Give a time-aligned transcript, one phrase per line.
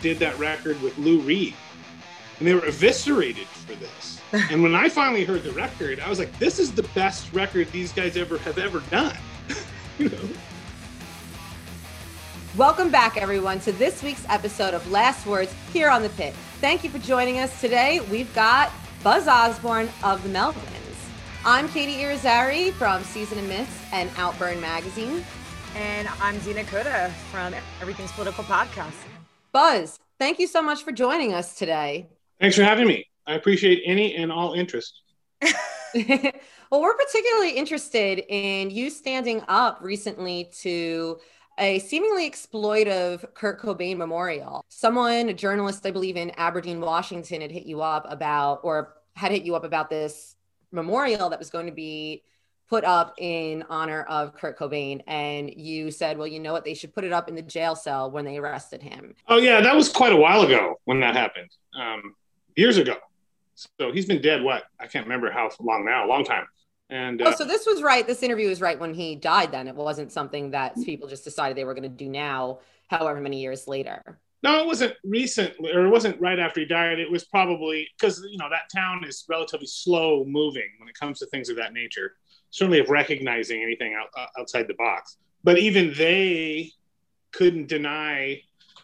[0.00, 1.54] did that record with Lou Reed,
[2.38, 4.20] and they were eviscerated for this.
[4.50, 7.70] and when I finally heard the record, I was like, "This is the best record
[7.72, 9.16] these guys ever have ever done."
[9.98, 10.28] you know.
[12.56, 16.34] Welcome back, everyone, to this week's episode of Last Words here on the Pit.
[16.60, 18.00] Thank you for joining us today.
[18.10, 18.72] We've got
[19.04, 20.78] Buzz Osborne of the Melvins.
[21.44, 25.24] I'm Katie Irizarry from Season and Myths and Outburn Magazine.
[25.76, 29.07] And I'm Zena Koda from Everything's Political Podcast.
[29.52, 32.08] Buzz, thank you so much for joining us today.
[32.40, 33.06] Thanks for having me.
[33.26, 35.02] I appreciate any and all interest.
[35.42, 41.18] well, we're particularly interested in you standing up recently to
[41.58, 44.64] a seemingly exploitive Kurt Cobain memorial.
[44.68, 49.32] Someone, a journalist, I believe in Aberdeen, Washington, had hit you up about, or had
[49.32, 50.36] hit you up about this
[50.70, 52.22] memorial that was going to be
[52.68, 56.64] put up in honor of Kurt Cobain, and you said, "Well, you know what?
[56.64, 59.60] They should put it up in the jail cell when they arrested him." Oh yeah,
[59.60, 62.14] that was quite a while ago when that happened, um,
[62.56, 62.96] years ago.
[63.54, 64.42] So he's been dead.
[64.42, 66.46] What I can't remember how long now, a long time.
[66.90, 68.06] And uh, oh, so this was right.
[68.06, 69.52] This interview was right when he died.
[69.52, 73.20] Then it wasn't something that people just decided they were going to do now, however
[73.20, 74.18] many years later.
[74.42, 77.00] No, it wasn't recent, or it wasn't right after he died.
[77.00, 81.18] It was probably because you know that town is relatively slow moving when it comes
[81.18, 82.14] to things of that nature
[82.50, 85.16] certainly of recognizing anything out, uh, outside the box.
[85.44, 86.72] But even they
[87.32, 88.42] couldn't deny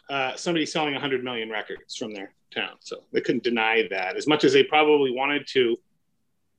[0.09, 2.75] uh, somebody selling 100 million records from their town.
[2.79, 5.77] So they couldn't deny that as much as they probably wanted to,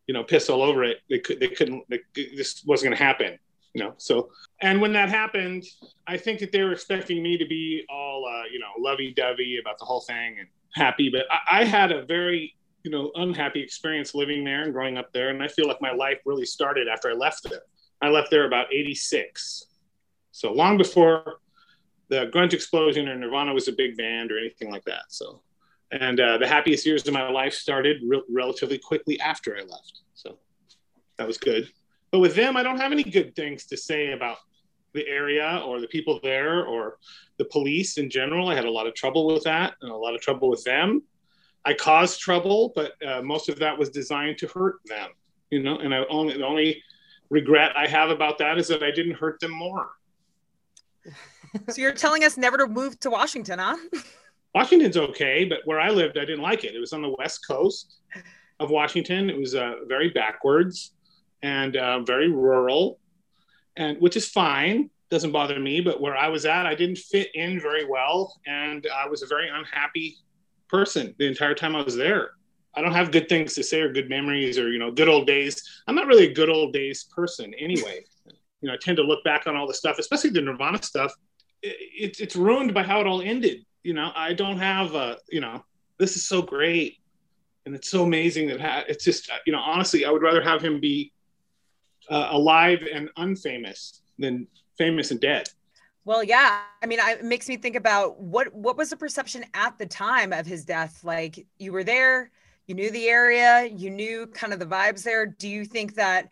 [0.06, 0.98] you know, piss all over it.
[1.08, 3.38] They could, they couldn't, they, this wasn't going to happen,
[3.72, 3.94] you know?
[3.98, 4.30] So,
[4.62, 5.64] and when that happened,
[6.06, 9.58] I think that they were expecting me to be all, uh, you know, lovey dovey
[9.60, 11.08] about the whole thing and happy.
[11.08, 15.12] But I, I had a very you know unhappy experience living there and growing up
[15.12, 15.30] there.
[15.30, 17.62] And i feel like my life really started after i left there.
[18.00, 19.66] I left there about 86
[20.30, 21.40] so long before
[22.08, 25.06] the grunge explosion or nirvana was a big band or anything like that.
[25.08, 25.42] So
[25.90, 30.02] and uh, the happiest years of my life started re- relatively quickly after i left.
[30.14, 30.38] So
[31.18, 31.68] that was good.
[32.12, 34.38] But with them i don't have any good things to say about
[34.94, 36.98] the area or the people there or
[37.36, 38.48] the police in general.
[38.48, 41.02] I had a lot of trouble with that and a lot of trouble with them
[41.66, 45.10] I caused trouble, but uh, most of that was designed to hurt them,
[45.50, 45.78] you know.
[45.78, 46.80] And I only the only
[47.28, 49.90] regret I have about that is that I didn't hurt them more.
[51.68, 53.76] so you're telling us never to move to Washington, huh?
[54.54, 56.74] Washington's okay, but where I lived, I didn't like it.
[56.74, 57.96] It was on the west coast
[58.60, 59.28] of Washington.
[59.28, 60.92] It was uh, very backwards
[61.42, 63.00] and uh, very rural,
[63.76, 64.88] and which is fine.
[65.10, 65.80] Doesn't bother me.
[65.80, 69.26] But where I was at, I didn't fit in very well, and I was a
[69.26, 70.16] very unhappy
[70.68, 72.30] person the entire time I was there.
[72.74, 75.26] I don't have good things to say or good memories or you know good old
[75.26, 75.62] days.
[75.86, 78.04] I'm not really a good old days person anyway.
[78.60, 81.12] you know, I tend to look back on all the stuff, especially the Nirvana stuff.
[81.62, 83.64] It, it's ruined by how it all ended.
[83.82, 85.64] You know, I don't have a you know
[85.98, 86.98] this is so great
[87.64, 90.62] and it's so amazing that ha- it's just you know honestly I would rather have
[90.62, 91.12] him be
[92.08, 94.46] uh, alive and unfamous than
[94.78, 95.48] famous and dead.
[96.06, 96.60] Well, yeah.
[96.80, 99.86] I mean, I, it makes me think about what what was the perception at the
[99.86, 101.02] time of his death?
[101.02, 102.30] Like you were there,
[102.68, 105.26] you knew the area, you knew kind of the vibes there.
[105.26, 106.28] Do you think that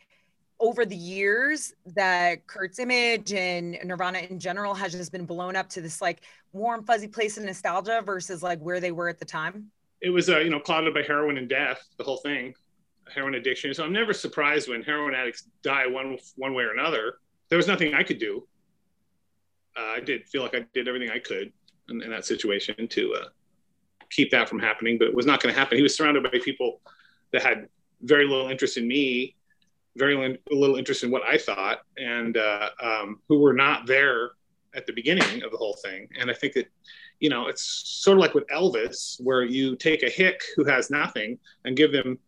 [0.60, 5.68] over the years that Kurt's image and Nirvana in general has just been blown up
[5.70, 9.24] to this like warm fuzzy place of nostalgia versus like where they were at the
[9.24, 9.72] time?
[10.00, 12.54] It was uh, you know clouded by heroin and death, the whole thing,
[13.12, 13.74] heroin addiction.
[13.74, 17.14] So I'm never surprised when heroin addicts die one one way or another.
[17.48, 18.46] There was nothing I could do
[19.76, 21.52] uh, I did feel like I did everything I could
[21.88, 23.28] in, in that situation to uh,
[24.10, 25.76] keep that from happening, but it was not going to happen.
[25.76, 26.80] He was surrounded by people
[27.32, 27.68] that had
[28.02, 29.34] very little interest in me,
[29.96, 34.32] very little interest in what I thought, and uh, um, who were not there
[34.74, 36.08] at the beginning of the whole thing.
[36.18, 36.66] And I think that,
[37.20, 40.90] you know, it's sort of like with Elvis, where you take a hick who has
[40.90, 42.18] nothing and give them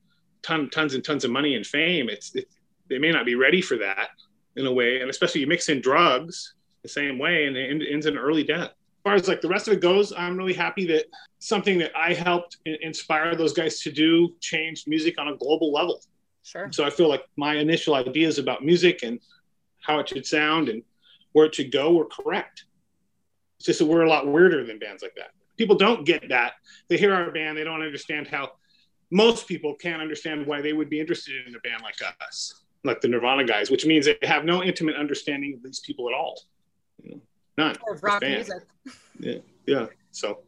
[0.42, 2.08] ton, tons and tons of money and fame.
[2.08, 2.48] It's it,
[2.88, 4.10] they may not be ready for that
[4.54, 6.54] in a way, and especially you mix in drugs
[6.86, 8.70] the same way and it ends in early death.
[8.70, 11.06] As far as like the rest of it goes, I'm really happy that
[11.38, 16.00] something that I helped inspire those guys to do changed music on a global level.
[16.42, 16.68] Sure.
[16.72, 19.20] So I feel like my initial ideas about music and
[19.80, 20.82] how it should sound and
[21.32, 22.64] where it should go were correct.
[23.58, 25.30] It's just that we're a lot weirder than bands like that.
[25.56, 26.54] people don't get that.
[26.88, 28.52] They hear our band, they don't understand how
[29.10, 31.96] most people can't understand why they would be interested in a band like
[32.26, 36.08] us, like the Nirvana guys, which means they have no intimate understanding of these people
[36.08, 36.40] at all.
[37.06, 37.20] You know,
[37.58, 37.76] none.
[37.86, 38.62] Or rock music.
[39.18, 39.86] Yeah, yeah.
[40.10, 40.40] So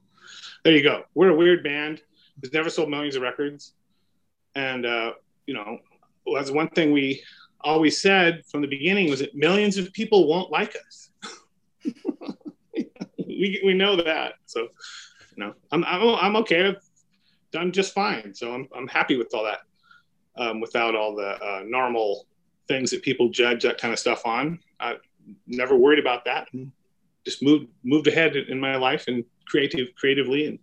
[0.64, 1.05] there you go.
[1.14, 2.02] We're a weird band.
[2.43, 3.75] We've never sold millions of records,
[4.55, 5.12] and uh,
[5.46, 5.78] you know,
[6.34, 7.22] that's one thing we
[7.62, 11.10] always said from the beginning was that millions of people won't like us.
[13.19, 14.34] we, we know that.
[14.46, 16.69] So, you know, I'm, I'm, I'm okay.
[16.69, 16.82] I've
[17.52, 18.34] done just fine.
[18.34, 19.60] So I'm, I'm happy with all that
[20.37, 22.26] um, without all the uh, normal
[22.69, 24.60] things that people judge that kind of stuff on.
[24.78, 24.96] I
[25.47, 26.49] never worried about that.
[27.25, 30.59] Just moved, moved ahead in my life and creative, creatively and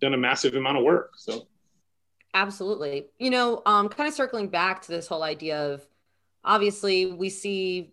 [0.00, 1.12] done a massive amount of work.
[1.16, 1.46] So
[2.34, 3.06] absolutely.
[3.18, 5.86] You know, um, kind of circling back to this whole idea of
[6.44, 7.92] obviously we see,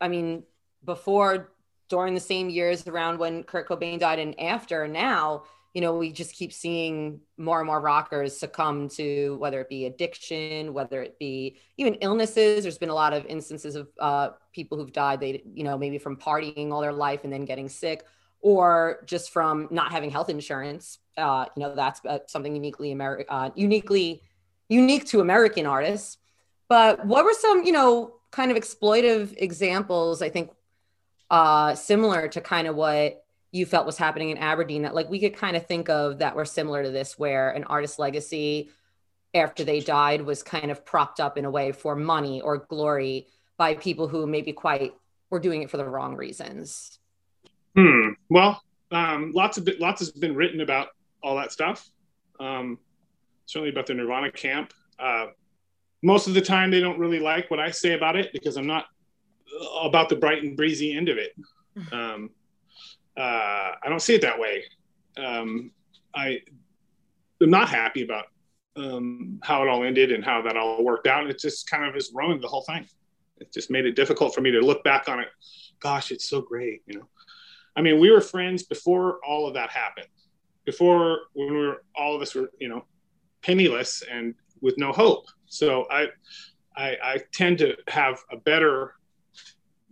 [0.00, 0.44] I mean,
[0.84, 1.52] before
[1.88, 6.10] during the same years around when Kurt Cobain died and after now, you know, we
[6.10, 11.18] just keep seeing more and more rockers succumb to whether it be addiction, whether it
[11.18, 12.62] be even illnesses.
[12.62, 15.98] There's been a lot of instances of uh, people who've died, they, you know, maybe
[15.98, 18.04] from partying all their life and then getting sick,
[18.40, 20.98] or just from not having health insurance.
[21.16, 24.22] Uh, you know, that's uh, something uniquely American, uh, uniquely
[24.68, 26.18] unique to American artists.
[26.68, 30.22] But what were some, you know, kind of exploitive examples?
[30.22, 30.50] I think
[31.30, 35.20] uh, similar to kind of what you felt was happening in Aberdeen that like we
[35.20, 38.70] could kind of think of that were similar to this, where an artist's legacy
[39.34, 43.26] after they died was kind of propped up in a way for money or glory
[43.56, 44.94] by people who maybe quite
[45.30, 46.98] were doing it for the wrong reasons.
[47.76, 48.10] Hmm.
[48.28, 50.88] Well, um, lots of lots has been written about
[51.22, 51.88] all that stuff.
[52.40, 52.78] Um,
[53.46, 54.72] certainly about the Nirvana camp.
[54.98, 55.26] Uh,
[56.02, 58.66] most of the time, they don't really like what I say about it because I'm
[58.66, 58.86] not
[59.82, 61.32] about the bright and breezy end of it.
[61.92, 62.30] Um,
[63.18, 64.64] uh, I don't see it that way.
[65.16, 65.72] Um,
[66.14, 66.38] I
[67.42, 68.26] am not happy about
[68.76, 71.28] um, how it all ended and how that all worked out.
[71.28, 72.86] It just kind of has ruined the whole thing.
[73.38, 75.28] It just made it difficult for me to look back on it.
[75.80, 77.08] Gosh, it's so great, you know.
[77.76, 80.08] I mean, we were friends before all of that happened.
[80.64, 82.84] Before when we were all of us were, you know,
[83.42, 85.26] penniless and with no hope.
[85.46, 86.08] So I,
[86.76, 88.94] I, I tend to have a better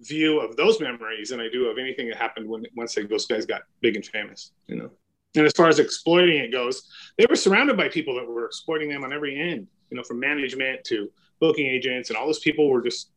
[0.01, 3.27] view of those memories than I do of anything that happened when once they, those
[3.27, 4.91] guys got big and famous, you know.
[5.35, 8.89] And as far as exploiting it goes, they were surrounded by people that were exploiting
[8.89, 11.11] them on every end, you know, from management to
[11.41, 13.11] booking agents, and all those people were just,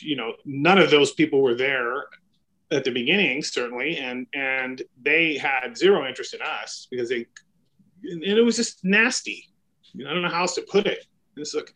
[0.00, 2.04] you know, none of those people were there
[2.70, 7.26] at the beginning, certainly, and and they had zero interest in us because they,
[8.04, 9.48] and it was just nasty.
[9.98, 11.06] I don't know how else to put it.
[11.36, 11.74] It's like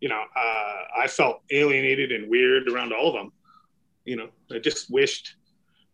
[0.00, 3.32] you know, uh, I felt alienated and weird around all of them.
[4.04, 5.36] You know, I just wished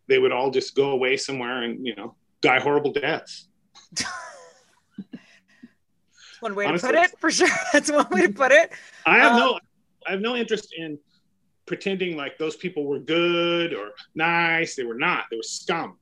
[0.07, 3.49] they would all just go away somewhere and, you know, die horrible deaths.
[6.39, 7.49] one way Honestly, to put it, for sure.
[7.73, 8.71] That's one way to put it.
[9.05, 9.59] I have um, no,
[10.07, 10.97] I have no interest in
[11.65, 14.75] pretending like those people were good or nice.
[14.75, 15.25] They were not.
[15.29, 15.97] They were scum.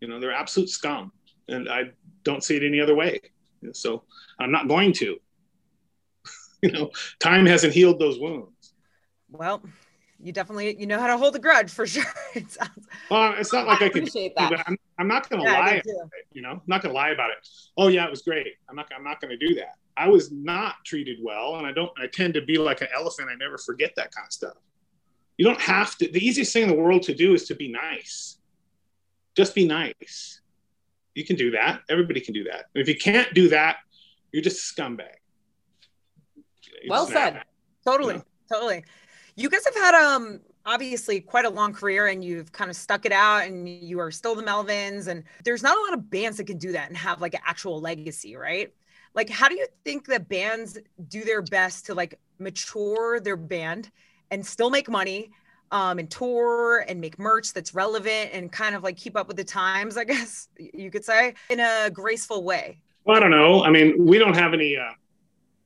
[0.00, 1.12] You know, they're absolute scum,
[1.48, 1.90] and I
[2.22, 3.20] don't see it any other way.
[3.72, 4.04] So
[4.38, 5.18] I'm not going to.
[6.62, 8.74] you know, time hasn't healed those wounds.
[9.30, 9.62] Well,
[10.22, 12.04] you definitely you know how to hold a grudge for sure.
[12.34, 12.86] it sounds.
[13.10, 14.04] Well, it's not like I, I can.
[14.04, 14.64] That.
[14.66, 15.70] I'm, I'm not going to yeah, lie.
[15.70, 17.48] About it, you know, I'm not going to lie about it.
[17.76, 18.48] Oh yeah, it was great.
[18.68, 18.88] I'm not.
[18.96, 19.76] I'm not going to do that.
[19.96, 21.90] I was not treated well, and I don't.
[21.98, 23.28] I tend to be like an elephant.
[23.30, 24.56] I never forget that kind of stuff.
[25.38, 26.10] You don't have to.
[26.10, 28.38] The easiest thing in the world to do is to be nice.
[29.36, 30.40] Just be nice.
[31.14, 31.80] You can do that.
[31.88, 32.66] Everybody can do that.
[32.74, 33.76] if you can't do that,
[34.32, 35.19] you're just a scumbag
[36.88, 37.42] well said.
[37.84, 38.22] Totally,
[38.52, 38.84] totally.
[39.36, 43.06] You guys have had um obviously quite a long career and you've kind of stuck
[43.06, 46.36] it out and you are still the Melvins and there's not a lot of bands
[46.36, 48.72] that can do that and have like an actual legacy, right?
[49.14, 53.90] Like how do you think that bands do their best to like mature their band
[54.30, 55.30] and still make money
[55.72, 59.36] um, and tour and make merch that's relevant and kind of like keep up with
[59.36, 62.80] the times, I guess you could say, in a graceful way?
[63.04, 63.64] Well, I don't know.
[63.64, 64.90] I mean, we don't have any uh,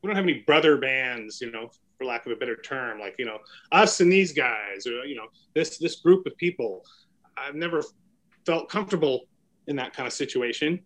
[0.04, 3.14] we don't have any brother bands, you know, for lack of a better term, like
[3.18, 3.38] you know
[3.73, 6.84] us and these guys, or you know this this group of people.
[7.38, 7.82] I've never
[8.44, 9.23] felt comfortable
[9.66, 10.78] in that kind of situation,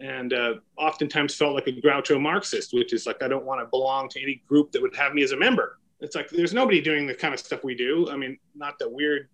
[0.00, 3.66] and uh, oftentimes felt like a Groucho Marxist, which is like I don't want to
[3.66, 5.78] belong to any group that would have me as a member.
[6.00, 8.10] It's like there's nobody doing the kind of stuff we do.
[8.10, 9.28] I mean, not the weird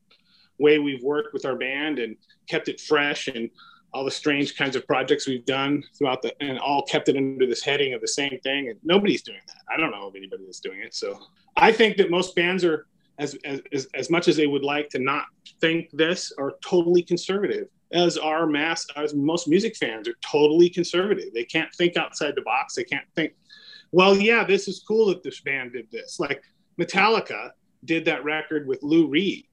[0.58, 2.14] way we've worked with our band and
[2.46, 3.48] kept it fresh and
[3.92, 7.46] all the strange kinds of projects we've done throughout the and all kept it under
[7.46, 10.44] this heading of the same thing and nobody's doing that i don't know of anybody
[10.44, 11.18] that's doing it so
[11.56, 12.86] i think that most bands are
[13.20, 15.26] as, as, as much as they would like to not
[15.60, 17.68] think this, are totally conservative.
[17.92, 21.34] As our mass, as most music fans are totally conservative.
[21.34, 22.74] They can't think outside the box.
[22.74, 23.34] They can't think,
[23.92, 26.18] well, yeah, this is cool that this band did this.
[26.18, 26.42] Like
[26.80, 27.50] Metallica
[27.84, 29.46] did that record with Lou Reed,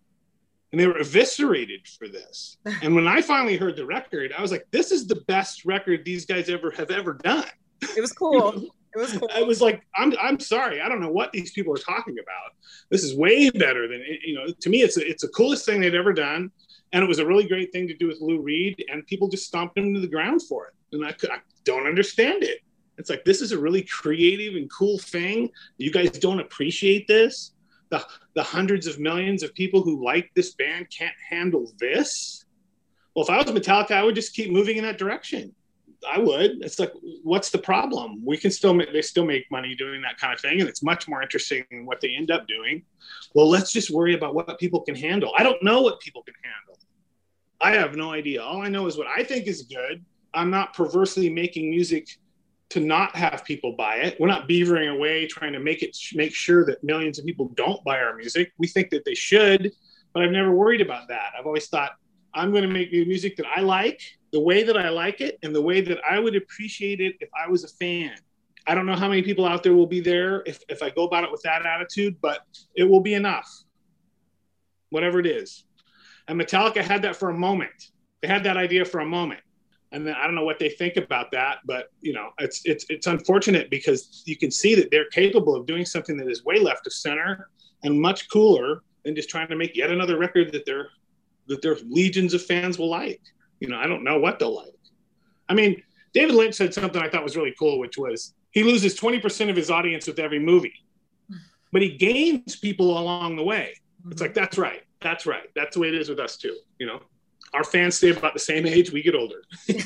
[0.72, 2.58] and they were eviscerated for this.
[2.82, 6.04] And when I finally heard the record, I was like, this is the best record
[6.04, 7.48] these guys ever have ever done.
[7.82, 8.70] It was cool.
[8.96, 9.30] It was cool.
[9.34, 10.82] I was like, I'm, I'm sorry.
[10.82, 12.54] I don't know what these people are talking about.
[12.90, 15.82] This is way better than, you know, to me, it's, a, it's the coolest thing
[15.82, 16.52] they'd ever done.
[16.94, 18.84] And it was a really great thing to do with Lou Reed.
[18.90, 20.74] And people just stomped him to the ground for it.
[20.94, 22.62] And I, I don't understand it.
[22.98, 25.50] It's like, this is a really creative and cool thing.
[25.78, 27.52] You guys don't appreciate this.
[27.89, 32.46] The, the hundreds of millions of people who like this band can't handle this.
[33.15, 35.56] Well, if I was Metallica, I would just keep moving in that direction.
[36.08, 36.63] I would.
[36.63, 38.24] It's like, what's the problem?
[38.24, 40.84] We can still make, they still make money doing that kind of thing, and it's
[40.84, 42.84] much more interesting than what they end up doing.
[43.34, 45.32] Well, let's just worry about what people can handle.
[45.38, 46.77] I don't know what people can handle.
[47.60, 48.44] I have no idea.
[48.44, 50.03] All I know is what I think is good.
[50.34, 52.08] I'm not perversely making music
[52.70, 54.20] to not have people buy it.
[54.20, 57.84] We're not beavering away trying to make it make sure that millions of people don't
[57.84, 58.52] buy our music.
[58.58, 59.72] We think that they should,
[60.14, 61.32] but I've never worried about that.
[61.38, 61.92] I've always thought
[62.34, 65.56] I'm going to make music that I like, the way that I like it, and
[65.56, 68.16] the way that I would appreciate it if I was a fan.
[68.68, 71.06] I don't know how many people out there will be there if, if I go
[71.06, 72.42] about it with that attitude, but
[72.76, 73.50] it will be enough,
[74.90, 75.64] whatever it is.
[76.28, 77.92] And Metallica had that for a moment.
[78.22, 79.40] They had that idea for a moment.
[79.91, 82.86] And then I don't know what they think about that, but you know, it's it's
[82.89, 86.60] it's unfortunate because you can see that they're capable of doing something that is way
[86.60, 87.50] left of center
[87.84, 90.89] and much cooler than just trying to make yet another record that they're
[91.48, 93.22] that their legions of fans will like.
[93.60, 94.74] You know, I don't know what they'll like.
[95.50, 95.82] I mean,
[96.13, 99.56] David Lynch said something I thought was really cool, which was he loses 20% of
[99.56, 100.74] his audience with every movie,
[101.72, 103.74] but he gains people along the way.
[104.10, 104.82] It's like, that's right.
[105.01, 105.50] That's right.
[105.56, 106.58] That's the way it is with us too.
[106.79, 107.01] You know,
[107.54, 109.44] our fans stay about the same age, we get older.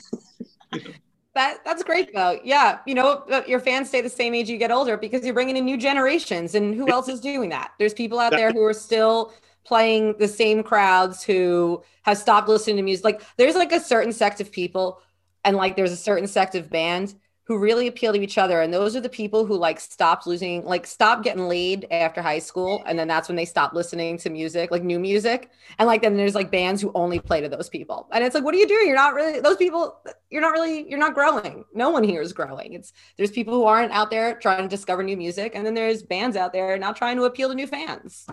[1.33, 2.41] That that's great though.
[2.43, 5.33] Yeah, you know, uh, your fans stay the same age you get older because you're
[5.33, 7.71] bringing in new generations, and who else is doing that?
[7.79, 9.31] There's people out there who are still
[9.63, 13.05] playing the same crowds who have stopped listening to music.
[13.05, 15.01] Like there's like a certain sect of people
[15.45, 17.15] and like there's a certain sect of bands
[17.51, 18.61] who really appeal to each other.
[18.61, 22.39] And those are the people who like stopped losing, like stopped getting laid after high
[22.39, 22.81] school.
[22.85, 25.51] And then that's when they stopped listening to music, like new music.
[25.77, 28.07] And like then there's like bands who only play to those people.
[28.11, 28.87] And it's like, what are you doing?
[28.87, 31.65] You're not really those people, you're not really, you're not growing.
[31.73, 32.73] No one here is growing.
[32.73, 35.53] It's there's people who aren't out there trying to discover new music.
[35.55, 38.27] And then there's bands out there not trying to appeal to new fans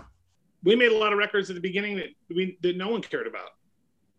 [0.64, 3.26] we made a lot of records at the beginning that we that no one cared
[3.26, 3.50] about,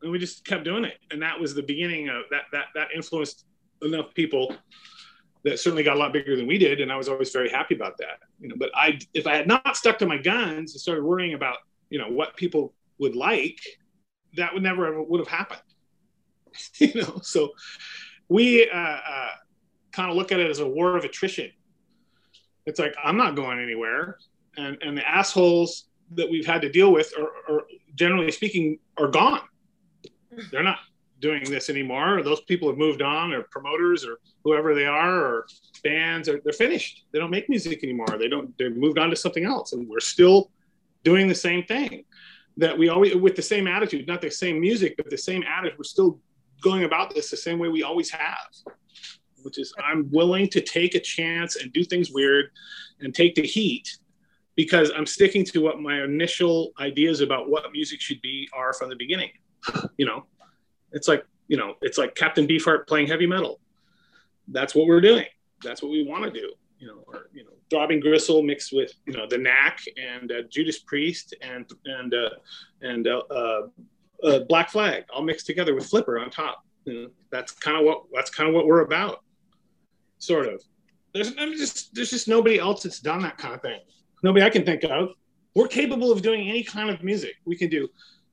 [0.02, 0.98] and we just kept doing it.
[1.12, 2.44] And that was the beginning of that.
[2.52, 3.46] That that influenced
[3.82, 4.56] enough people
[5.44, 7.76] that certainly got a lot bigger than we did, and I was always very happy
[7.76, 8.20] about that.
[8.40, 11.34] You know, but I if I had not stuck to my guns and started worrying
[11.34, 11.58] about
[11.90, 13.60] you know what people would like,
[14.36, 15.62] that would never ever would have happened.
[16.76, 17.52] you know, so
[18.28, 19.30] we uh, uh,
[19.92, 21.52] kind of look at it as a war of attrition.
[22.66, 24.18] It's like I'm not going anywhere,
[24.58, 27.64] and and the assholes that we've had to deal with are, are
[27.96, 29.42] generally speaking are gone.
[30.52, 30.80] They're not
[31.20, 32.24] doing this anymore.
[32.24, 35.48] Those people have moved on, or promoters, or whoever they are, or
[35.84, 37.06] bands, or they're finished.
[37.12, 38.18] They don't make music anymore.
[38.18, 38.58] They don't.
[38.58, 40.52] They've moved on to something else, and we're still
[41.04, 42.06] doing the same thing.
[42.58, 45.78] That we always with the same attitude, not the same music, but the same attitude.
[45.78, 46.20] We're still
[46.62, 48.50] going about this the same way we always have,
[49.44, 52.52] which is I'm willing to take a chance and do things weird,
[53.00, 53.98] and take the heat
[54.56, 58.90] because I'm sticking to what my initial ideas about what music should be are from
[58.90, 59.32] the beginning.
[59.98, 60.26] You know,
[60.92, 63.60] it's like you know, it's like Captain Beefheart playing heavy metal.
[64.48, 65.26] That's what we're doing.
[65.64, 66.54] That's what we want to do.
[66.78, 70.42] You know, or you know, Throbbing Gristle mixed with you know the Knack and uh,
[70.50, 72.30] Judas Priest and and uh,
[72.82, 73.62] and uh, uh,
[74.24, 76.64] uh Black Flag all mixed together with Flipper on top.
[76.86, 79.24] You know, that's kind of what that's kind of what we're about,
[80.20, 80.64] sort of.
[81.14, 83.80] There's I'm just there's just nobody else that's done that kind of thing
[84.24, 85.10] nobody I can think of.
[85.56, 87.36] We're capable of doing any kind of music.
[87.46, 87.88] We can do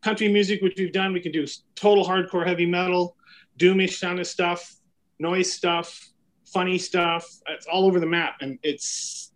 [0.07, 1.13] country music, which we've done.
[1.13, 1.45] We can do
[1.75, 3.17] total hardcore heavy metal,
[3.59, 4.77] doomish kind of stuff,
[5.19, 6.01] noise stuff,
[6.47, 7.27] funny stuff.
[7.49, 9.33] It's all over the map, and it's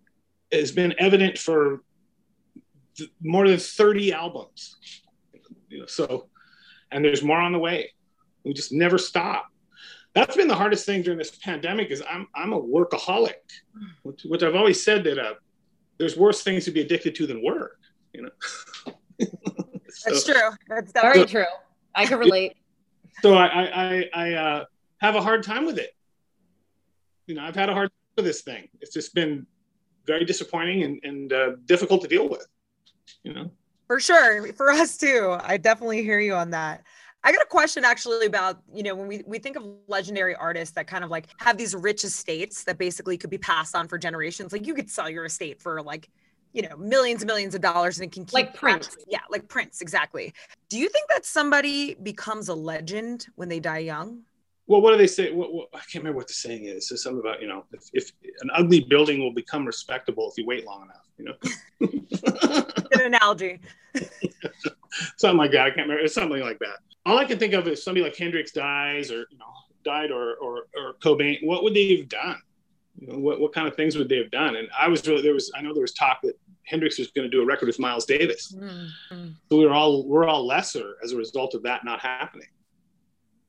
[0.53, 1.83] it's been evident for
[2.97, 4.77] th- more than 30 albums.
[5.87, 6.29] So,
[6.93, 7.93] and there's more on the way.
[8.45, 9.47] We just never stop.
[10.15, 11.91] That's been the hardest thing during this pandemic.
[11.91, 13.43] Is I'm I'm a workaholic,
[14.05, 15.19] which, which I've always said that.
[15.19, 15.35] Uh,
[15.99, 17.79] there's worse things to be addicted to than work.
[18.13, 19.27] You know.
[20.01, 20.51] so, That's true.
[20.69, 21.45] That's very true.
[21.95, 22.57] I can relate.
[23.23, 24.65] So I I I uh,
[24.99, 25.91] have a hard time with it.
[27.27, 28.69] You know, I've had a hard time with this thing.
[28.81, 29.47] It's just been
[30.07, 32.47] very disappointing and, and uh, difficult to deal with.
[33.23, 33.51] you know.
[33.87, 34.53] For sure.
[34.53, 35.37] For us too.
[35.43, 36.85] I definitely hear you on that.
[37.23, 40.75] I got a question actually about, you know, when we, we think of legendary artists
[40.77, 43.99] that kind of like have these rich estates that basically could be passed on for
[43.99, 44.53] generations.
[44.53, 46.09] Like you could sell your estate for like,
[46.53, 48.97] you know, millions and millions of dollars and it can keep like Prince.
[49.09, 50.33] Yeah, like Prince, exactly.
[50.69, 54.23] Do you think that somebody becomes a legend when they die young?
[54.67, 55.33] Well, what do they say?
[55.33, 56.91] What, what, I can't remember what the saying is.
[56.93, 60.47] It's something about, you know, if, if an ugly building will become respectable if you
[60.47, 62.67] wait long enough, you know?
[62.93, 63.59] an analogy.
[65.17, 65.63] something like that.
[65.63, 66.05] I can't remember.
[66.05, 66.79] It's something like that.
[67.05, 69.47] All I can think of is somebody like Hendrix dies or, you know,
[69.85, 71.45] died or, or, or Cobain.
[71.45, 72.41] What would they have done?
[73.01, 74.57] You know, what, what kind of things would they have done?
[74.57, 77.29] And I was really, there was, I know there was talk that Hendrix was going
[77.29, 78.55] to do a record with Miles Davis.
[78.57, 79.29] Mm-hmm.
[79.49, 82.49] So we were all, we're all lesser as a result of that not happening.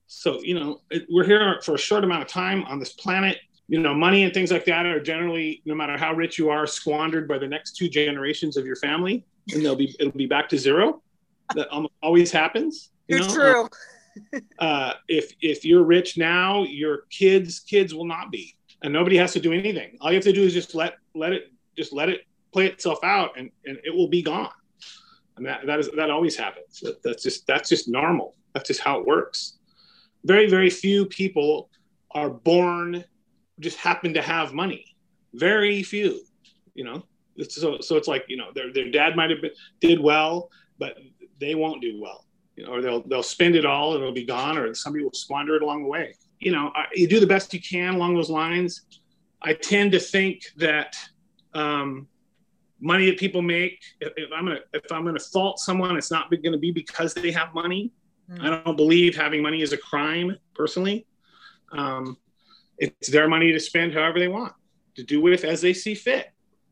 [0.08, 3.38] So, you know, it, we're here for a short amount of time on this planet.
[3.68, 6.68] You know, money and things like that are generally, no matter how rich you are,
[6.68, 10.50] squandered by the next two generations of your family, and they'll be it'll be back
[10.50, 11.02] to zero.
[11.56, 12.90] That almost always happens.
[13.08, 13.34] You You're know?
[13.34, 14.42] true.
[14.60, 19.34] uh, if if you're rich now, your kids kids will not be, and nobody has
[19.34, 19.98] to do anything.
[20.02, 22.22] All you have to do is just let let it just let it
[22.52, 24.52] play itself out, and and it will be gone.
[25.38, 26.84] And that that is that always happens.
[27.04, 28.36] That's just that's just normal.
[28.54, 29.58] That's just how it works
[30.24, 31.70] very very few people
[32.12, 33.04] are born
[33.60, 34.86] just happen to have money
[35.34, 36.22] very few
[36.74, 37.04] you know
[37.48, 40.98] so so it's like you know their, their dad might have been, did well but
[41.40, 44.26] they won't do well you know or they'll they'll spend it all and it'll be
[44.26, 47.54] gone or somebody will squander it along the way you know you do the best
[47.54, 48.82] you can along those lines
[49.42, 50.96] i tend to think that
[51.54, 52.08] um,
[52.80, 56.30] money that people make if, if i'm gonna if i'm gonna fault someone it's not
[56.30, 57.92] going to be because they have money
[58.40, 61.06] I don't believe having money is a crime personally.
[61.72, 62.18] Um,
[62.78, 64.54] it's their money to spend however they want,
[64.96, 66.28] to do with as they see fit.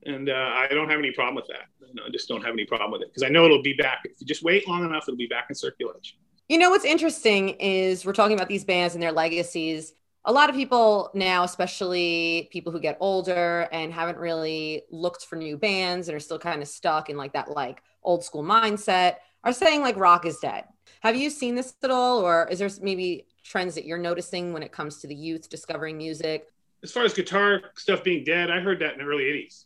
[0.05, 1.65] And uh, I don't have any problem with that.
[2.05, 4.01] I just don't have any problem with it because I know it'll be back.
[4.05, 6.17] If you just wait long enough, it'll be back in circulation.
[6.49, 9.93] You know, what's interesting is we're talking about these bands and their legacies.
[10.25, 15.37] A lot of people now, especially people who get older and haven't really looked for
[15.37, 19.15] new bands and are still kind of stuck in like that like old school mindset,
[19.43, 20.65] are saying like rock is dead
[21.01, 24.63] have you seen this at all, or is there maybe trends that you're noticing when
[24.63, 26.47] it comes to the youth discovering music?
[26.83, 29.65] As far as guitar stuff being dead, I heard that in the early '80s.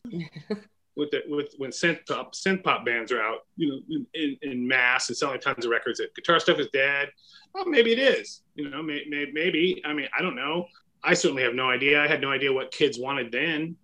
[0.95, 4.67] with the, with when synth pop synth pop bands are out, you know, in, in
[4.67, 7.09] mass and selling tons of records, that guitar stuff is dead.
[7.53, 8.41] Well, maybe it is.
[8.55, 9.81] You know, may, may, maybe.
[9.85, 10.67] I mean, I don't know.
[11.03, 12.01] I certainly have no idea.
[12.01, 13.75] I had no idea what kids wanted then.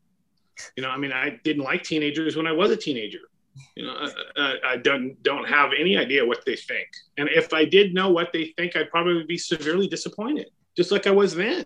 [0.75, 3.19] You know, I mean, I didn't like teenagers when I was a teenager.
[3.75, 7.65] You know, I, I, don't don't have any idea what they think, and if I
[7.65, 11.65] did know what they think, I'd probably be severely disappointed, just like I was then.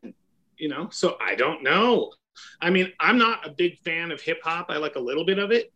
[0.58, 2.12] You know, so I don't know.
[2.62, 4.68] I mean, I'm not a big fan of hip hop.
[4.70, 5.72] I like a little bit of it,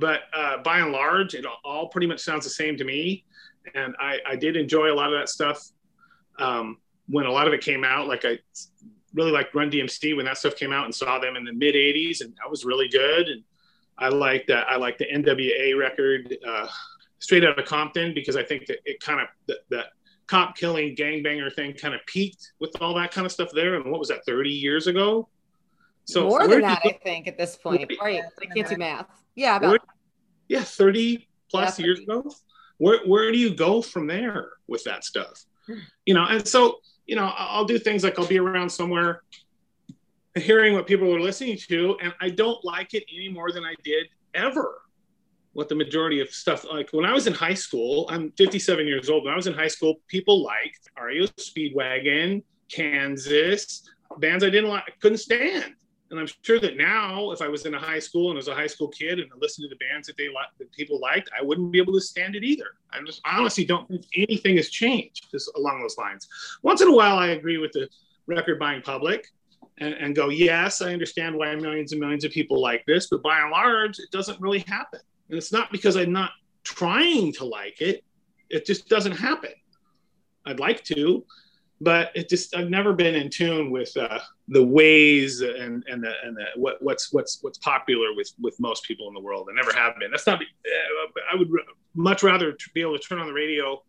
[0.00, 3.24] but uh, by and large, it all pretty much sounds the same to me.
[3.74, 5.60] And I, I did enjoy a lot of that stuff
[6.38, 8.06] um, when a lot of it came out.
[8.06, 8.38] Like I
[9.14, 11.74] really liked Run DMC when that stuff came out and saw them in the mid
[11.74, 13.28] '80s, and that was really good.
[13.28, 13.42] And
[13.98, 14.68] I like that.
[14.68, 16.68] I like the NWA record, uh,
[17.18, 19.86] Straight Outta Compton, because I think that it kind of that, that
[20.26, 23.76] cop killing gangbanger thing kind of peaked with all that kind of stuff there.
[23.76, 25.28] And what was that, 30 years ago?
[26.06, 27.92] So more than that, I think, at this point.
[28.00, 28.22] Right.
[28.40, 29.06] I can't do math.
[29.34, 29.56] Yeah.
[29.56, 29.78] About, where,
[30.48, 30.62] yeah.
[30.62, 31.84] 30 plus yeah, 30.
[31.84, 32.30] years ago.
[32.78, 35.44] Where, where do you go from there with that stuff?
[36.04, 39.22] You know, and so, you know, I'll do things like I'll be around somewhere
[40.36, 43.74] hearing what people are listening to, and I don't like it any more than I
[43.82, 44.82] did ever.
[45.52, 49.08] What the majority of stuff like when I was in high school, I'm 57 years
[49.08, 49.24] old.
[49.24, 53.88] When I was in high school, people liked REO Speedwagon, Kansas,
[54.18, 55.74] bands I didn't like, couldn't stand.
[56.10, 58.54] And I'm sure that now, if I was in a high school and was a
[58.54, 61.30] high school kid and I listened to the bands that they like, that people liked,
[61.36, 62.66] I wouldn't be able to stand it either.
[62.92, 66.28] I'm just honestly don't think anything has changed just along those lines.
[66.62, 67.88] Once in a while, I agree with the
[68.26, 69.26] record buying public
[69.78, 73.22] and, and go, yes, I understand why millions and millions of people like this, but
[73.22, 75.00] by and large, it doesn't really happen.
[75.28, 76.30] And it's not because I'm not
[76.62, 78.04] trying to like it,
[78.48, 79.50] it just doesn't happen.
[80.44, 81.24] I'd like to,
[81.80, 86.12] but it just I've never been in tune with uh, the ways and and the,
[86.22, 89.48] and the, what what's what's what's popular with with most people in the world.
[89.50, 90.10] I never have been.
[90.10, 90.40] That's not.
[91.32, 91.48] I would
[91.94, 93.82] much rather be able to turn on the radio,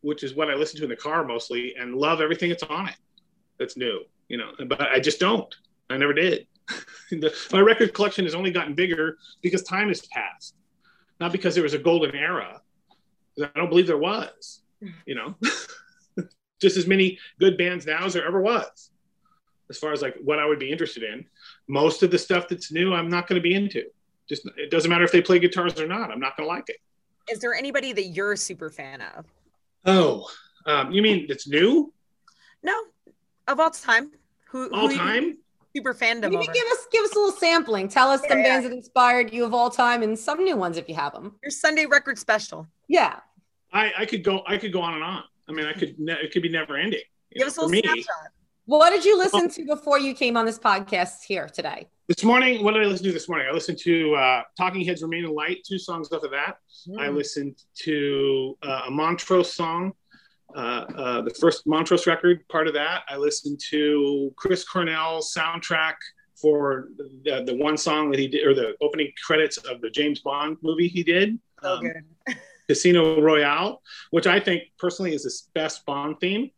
[0.00, 2.88] which is what I listen to in the car mostly, and love everything that's on
[2.88, 2.96] it.
[3.58, 5.54] That's new you know, but I just don't.
[5.90, 6.46] I never did.
[7.10, 10.54] the, my record collection has only gotten bigger because time has passed,
[11.20, 12.60] not because there was a golden era.
[13.40, 14.62] I don't believe there was.
[14.82, 14.98] Mm-hmm.
[15.06, 15.34] You know,
[16.60, 18.90] just as many good bands now as there ever was.
[19.68, 21.26] As far as like what I would be interested in,
[21.66, 23.84] most of the stuff that's new, I'm not going to be into.
[24.28, 26.10] Just it doesn't matter if they play guitars or not.
[26.10, 26.76] I'm not going to like it.
[27.30, 29.26] Is there anybody that you're a super fan of?
[29.84, 30.28] Oh,
[30.66, 31.92] um, you mean it's new?
[32.62, 32.74] No,
[33.48, 34.12] of all time.
[34.50, 35.38] Who all who time?
[35.74, 36.30] Super fandom.
[36.30, 36.52] Maybe over?
[36.52, 37.88] give us give us a little sampling.
[37.88, 38.44] Tell us Yeah, some yeah.
[38.44, 41.34] bands that inspired you of all time and some new ones if you have them.
[41.42, 42.66] Your Sunday record special.
[42.88, 43.20] Yeah.
[43.72, 44.42] I, I could go.
[44.46, 45.24] I could go on and on.
[45.48, 45.98] I mean, I could.
[45.98, 47.00] Ne- it could be never ending.
[47.30, 48.32] You Give know, us a for little me, snapshot.
[48.66, 51.88] What did you listen to before you came on this podcast here today?
[52.08, 53.46] this morning, what did I listen to this morning?
[53.50, 56.58] I listened to uh, Talking Heads "Remain in Light," two songs off of that.
[56.98, 57.14] I Mm.
[57.16, 59.92] listened to uh, a Montrose song,
[60.54, 63.02] uh, uh, the first Montrose record, part of that.
[63.08, 65.94] I listened to Chris Cornell's soundtrack
[66.34, 66.88] for
[67.24, 70.56] the, the one song that he did, or the opening credits of the James Bond
[70.62, 71.92] movie he did, So um.
[72.68, 76.50] Casino Royale, which I think personally is his best Bond theme.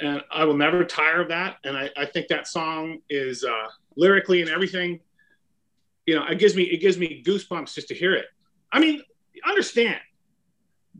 [0.00, 1.56] And I will never tire of that.
[1.64, 5.00] And I, I think that song is uh, lyrically and everything,
[6.06, 8.26] you know, it gives me it gives me goosebumps just to hear it.
[8.72, 9.02] I mean,
[9.46, 10.00] understand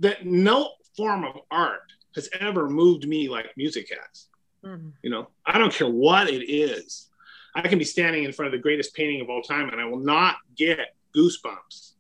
[0.01, 4.29] that no form of art has ever moved me like music has.
[4.65, 4.93] Mhm.
[5.03, 7.11] You know, I don't care what it is.
[7.55, 9.85] I can be standing in front of the greatest painting of all time, and I
[9.85, 11.93] will not get goosebumps.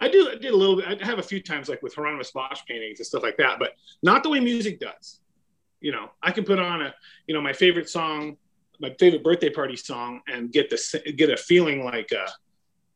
[0.00, 0.30] I do.
[0.30, 1.02] I did a little bit.
[1.02, 3.74] I have a few times, like with Hieronymus Bosch paintings and stuff like that, but
[4.02, 5.20] not the way music does.
[5.86, 6.90] You know, I can put on a,
[7.28, 8.36] you know, my favorite song,
[8.80, 10.78] my favorite birthday party song, and get the
[11.20, 12.30] get a feeling like, uh,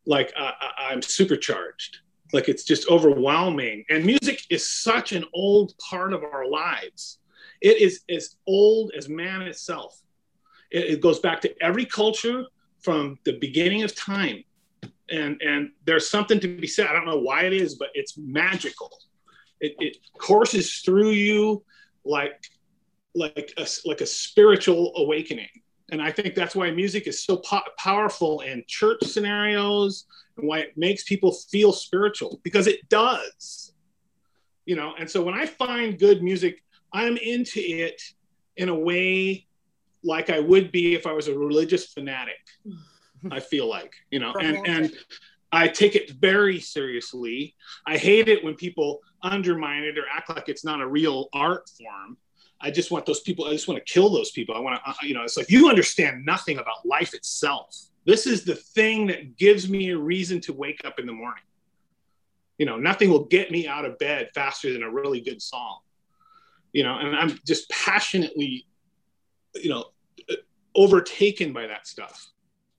[0.07, 1.92] like uh, I- I'm supercharged.
[2.33, 3.85] Like it's just overwhelming.
[3.90, 7.03] And music is such an old part of our lives.
[7.61, 9.92] It is as old as man itself.
[10.72, 12.44] It, it goes back to every culture
[12.87, 14.42] from the beginning of time.
[15.11, 16.87] And, and there's something to be said.
[16.88, 18.90] I don't know why it is, but it's magical.
[19.61, 21.62] It, it courses through you
[22.05, 22.40] like,
[23.14, 25.49] like, a, like a spiritual awakening.
[25.90, 30.61] And I think that's why music is so po- powerful in church scenarios and why
[30.61, 33.73] it makes people feel spiritual because it does.
[34.66, 38.01] You know, and so when I find good music, I'm into it
[38.57, 39.46] in a way
[40.05, 42.38] like I would be if I was a religious fanatic.
[43.31, 44.64] I feel like, you know, and uh-huh.
[44.66, 44.92] and
[45.53, 47.55] I take it very seriously.
[47.87, 51.68] I hate it when people undermine it or act like it's not a real art
[51.68, 52.16] form.
[52.61, 53.46] I just want those people.
[53.46, 54.55] I just want to kill those people.
[54.55, 57.77] I want to, you know, it's like you understand nothing about life itself.
[58.05, 61.42] This is the thing that gives me a reason to wake up in the morning.
[62.59, 65.79] You know, nothing will get me out of bed faster than a really good song.
[66.73, 68.66] You know, and I'm just passionately,
[69.55, 69.87] you know,
[70.75, 72.31] overtaken by that stuff.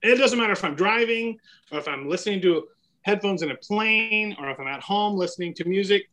[0.04, 1.40] And it doesn't matter if I'm driving
[1.72, 2.68] or if I'm listening to
[3.02, 6.11] headphones in a plane or if I'm at home listening to music.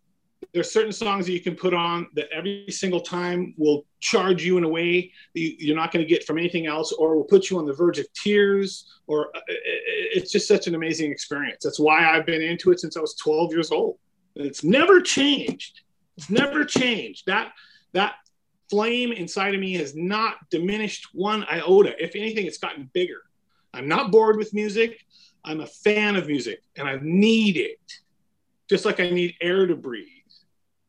[0.55, 4.57] There's certain songs that you can put on that every single time will charge you
[4.57, 7.51] in a way you, you're not going to get from anything else, or will put
[7.51, 8.89] you on the verge of tears.
[9.07, 9.83] Or uh, it-
[10.23, 11.63] it's just such an amazing experience.
[11.63, 13.99] That's why I've been into it since I was 12 years old.
[14.37, 15.83] And it's never changed.
[16.17, 17.27] It's never changed.
[17.27, 17.53] That
[17.93, 18.15] that
[18.71, 21.95] flame inside of me has not diminished one iota.
[22.03, 23.21] If anything, it's gotten bigger.
[23.75, 25.05] I'm not bored with music.
[25.45, 27.79] I'm a fan of music and I need it.
[28.69, 30.18] Just like I need air to breathe.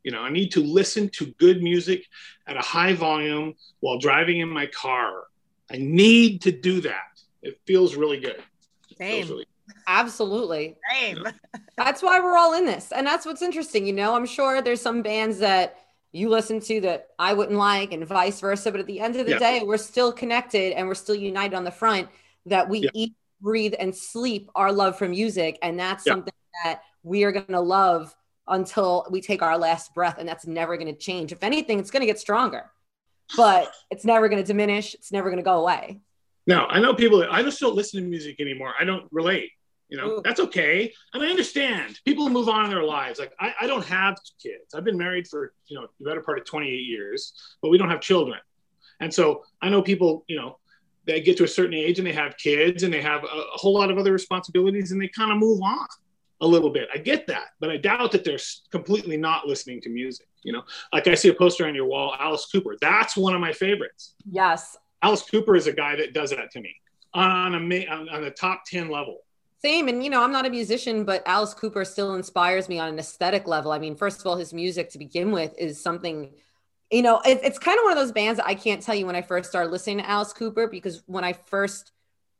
[0.04, 2.06] You know, I need to listen to good music
[2.48, 5.24] at a high volume while driving in my car.
[5.72, 7.20] I need to do that.
[7.42, 8.42] It feels really good.
[8.98, 9.28] Same.
[9.28, 9.46] really
[9.88, 10.78] Absolutely.
[10.92, 11.24] Same.
[11.78, 12.92] That's why we're all in this.
[12.92, 13.86] And that's what's interesting.
[13.86, 15.78] You know, I'm sure there's some bands that
[16.12, 18.72] you listen to that I wouldn't like and vice versa.
[18.72, 19.40] But at the end of the Yeah.
[19.40, 22.10] day, we're still connected and we're still united on the front
[22.48, 22.90] that we Yeah.
[22.94, 25.60] eat, breathe, and sleep our love for music.
[25.62, 26.14] And that's Yeah.
[26.14, 26.34] something
[26.64, 28.16] that we are going to love
[28.50, 30.18] until we take our last breath.
[30.18, 31.32] And that's never going to change.
[31.32, 32.72] If anything, it's going to get stronger,
[33.38, 34.94] but it's never going to diminish.
[34.94, 36.02] It's never going to go away.
[36.48, 38.74] Now, I know people I just don't listen to music anymore.
[38.80, 39.52] I don't relate.
[39.90, 40.22] You know, Ooh.
[40.24, 40.94] that's okay.
[41.14, 43.20] And I understand people move on in their lives.
[43.20, 44.76] Like I, I don't have kids.
[44.76, 47.90] I've been married for, you know, the better part of 28 years, but we don't
[47.90, 48.40] have children.
[49.00, 50.60] And so I know people, you know,
[51.06, 53.58] they get to a certain age and they have kids and they have a, a
[53.58, 55.88] whole lot of other responsibilities and they kind of move on
[56.42, 56.88] a little bit.
[56.94, 58.40] I get that, but I doubt that they're
[58.72, 60.28] completely not listening to music.
[60.44, 62.78] You know, like I see a poster on your wall, Alice Cooper.
[62.80, 64.16] That's one of my favorites.
[64.30, 64.78] Yes.
[65.02, 66.74] Alice Cooper is a guy that does that to me
[67.14, 69.20] on a on, on the top 10 level.
[69.62, 69.90] Same.
[69.90, 72.98] And, you know, I'm not a musician, but Alice Cooper still inspires me on an
[72.98, 73.74] aesthetic level.
[73.74, 76.32] I mean, first of all, his music to begin with is something,
[76.90, 79.06] you know, it, it's kind of one of those bands that I can't tell you
[79.06, 81.92] when I first started listening to Alice Cooper because when I first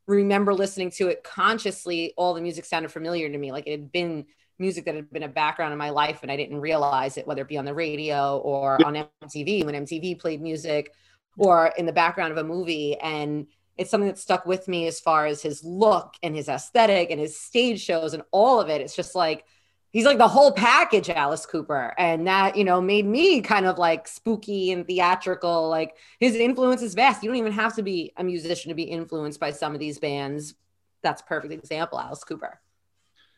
[0.06, 3.52] remember listening to it consciously, all the music sounded familiar to me.
[3.52, 4.26] Like it had been
[4.58, 7.42] music that had been a background in my life and I didn't realize it, whether
[7.42, 10.92] it be on the radio or on MTV when MTV played music
[11.38, 12.96] or in the background of a movie.
[12.98, 13.46] And
[13.78, 17.18] it's something that stuck with me as far as his look and his aesthetic and
[17.18, 18.82] his stage shows and all of it.
[18.82, 19.44] It's just like
[19.92, 21.94] he's like the whole package, Alice Cooper.
[21.98, 25.68] And that, you know, made me kind of like spooky and theatrical.
[25.68, 27.22] Like his influence is vast.
[27.22, 29.98] You don't even have to be a musician to be influenced by some of these
[29.98, 30.54] bands.
[31.02, 32.60] That's perfect example, Alice Cooper.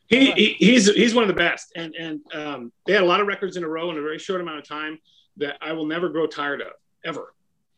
[0.09, 3.21] He, he, he's he's one of the best, and and um, they had a lot
[3.21, 4.99] of records in a row in a very short amount of time
[5.39, 6.73] that I will never grow tired of
[7.05, 7.35] ever.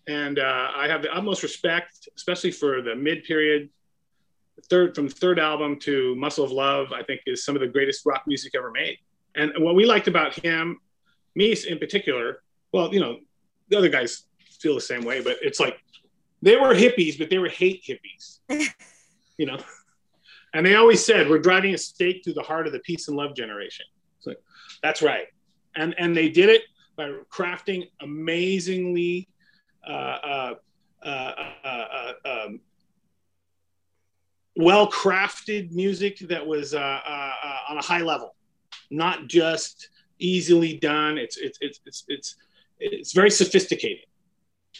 [0.08, 3.68] And uh, I have the utmost respect, especially for the mid period,
[4.68, 6.92] third from third album to Muscle of Love.
[6.92, 8.98] I think is some of the greatest rock music ever made.
[9.36, 10.78] And what we liked about him,
[11.34, 13.18] me in particular, well, you know,
[13.68, 14.24] the other guys
[14.60, 15.78] feel the same way, but it's like
[16.42, 18.38] they were hippies, but they were hate hippies.
[19.38, 19.58] you know,
[20.52, 23.16] and they always said we're driving a stake through the heart of the peace and
[23.16, 23.86] love generation.
[24.20, 24.34] So
[24.82, 25.26] that's right,
[25.76, 26.62] and and they did it
[26.96, 29.28] by crafting amazingly
[29.86, 30.54] uh, uh,
[31.04, 32.60] uh, um,
[34.56, 38.34] well crafted music that was uh, uh, uh, on a high level,
[38.90, 39.88] not just
[40.18, 41.18] easily done.
[41.18, 42.36] It's it's it's it's it's
[42.78, 44.06] it's very sophisticated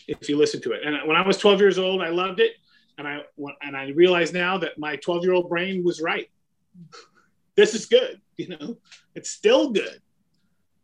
[0.09, 0.83] if you listen to it.
[0.85, 2.53] And when I was 12 years old, I loved it,
[2.99, 3.21] and I
[3.63, 6.31] and I realize now that my 12 year old brain was right.
[7.57, 8.77] this is good, you know.
[9.15, 10.01] It's still good,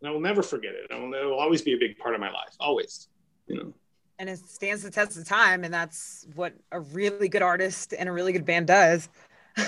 [0.00, 0.87] and I will never forget it.
[0.90, 3.09] Will, it will always be a big part of my life, always,
[3.46, 3.74] you know
[4.20, 8.09] and it stands the test of time and that's what a really good artist and
[8.09, 9.09] a really good band does.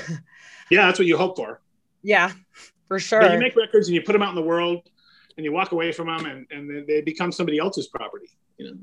[0.70, 1.60] Yeah that's what you hope for.
[2.02, 2.32] Yeah
[2.88, 4.88] for sure but you make records and you put them out in the world
[5.36, 8.30] and you walk away from them and, and they become somebody else's property.
[8.58, 8.78] You know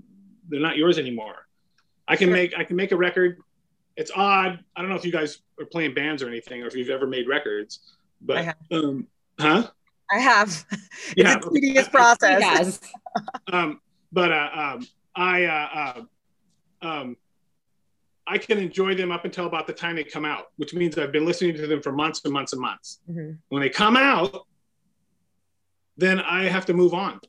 [0.49, 1.47] they're not yours anymore.
[2.08, 2.36] I can sure.
[2.36, 3.39] make i can make a record.
[3.95, 4.63] It's odd.
[4.75, 7.08] I don't know if you guys are playing bands or anything or if you've ever
[7.08, 7.79] made records
[8.21, 9.08] but um
[9.39, 9.67] huh?
[10.12, 10.65] I have.
[11.15, 12.79] Yeah it's a tedious process.
[13.51, 16.04] Um but uh, um I uh,
[16.82, 17.17] uh, um,
[18.28, 21.12] I can enjoy them up until about the time they come out, which means I've
[21.12, 23.00] been listening to them for months and months and months.
[23.10, 23.32] Mm-hmm.
[23.50, 24.45] When they come out,
[25.98, 27.19] then I have to move on.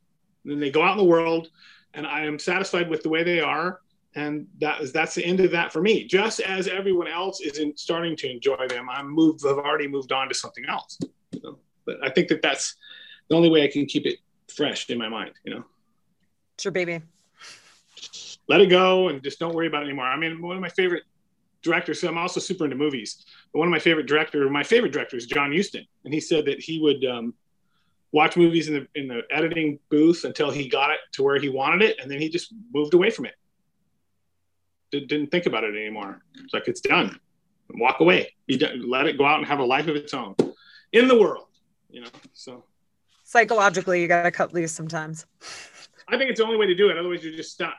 [0.44, 1.48] Then they go out in the world,
[1.94, 3.80] and I am satisfied with the way they are,
[4.14, 6.06] and that is that's the end of that for me.
[6.06, 9.44] Just as everyone else is in, starting to enjoy them, I'm moved.
[9.46, 10.98] I've already moved on to something else.
[11.32, 11.58] You know?
[11.86, 12.76] But I think that that's
[13.28, 14.18] the only way I can keep it
[14.54, 15.32] fresh in my mind.
[15.44, 15.64] You know.
[16.58, 17.00] Sure, baby
[18.48, 20.06] let it go and just don't worry about it anymore.
[20.06, 21.04] I mean, one of my favorite
[21.62, 24.92] directors, so I'm also super into movies, but one of my favorite director, my favorite
[24.92, 25.86] director is John Huston.
[26.04, 27.34] And he said that he would um,
[28.12, 31.48] watch movies in the, in the editing booth until he got it to where he
[31.48, 32.00] wanted it.
[32.00, 33.34] And then he just moved away from it.
[34.90, 36.22] Did, didn't think about it anymore.
[36.42, 37.20] It's like, it's done.
[37.74, 38.34] Walk away.
[38.48, 40.34] You let it go out and have a life of its own
[40.92, 41.46] in the world,
[41.88, 42.08] you know?
[42.32, 42.64] So
[43.22, 45.26] psychologically, you got to cut loose sometimes.
[46.12, 46.98] I think it's the only way to do it.
[46.98, 47.76] Otherwise, you're just stuck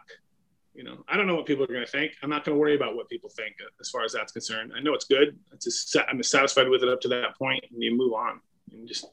[0.74, 2.14] you know, I don't know what people are going to think.
[2.24, 4.72] I'm not going to worry about what people think as far as that's concerned.
[4.76, 5.38] I know it's good.
[5.52, 8.40] It's just, I'm satisfied with it up to that point, and you move on
[8.72, 9.06] and just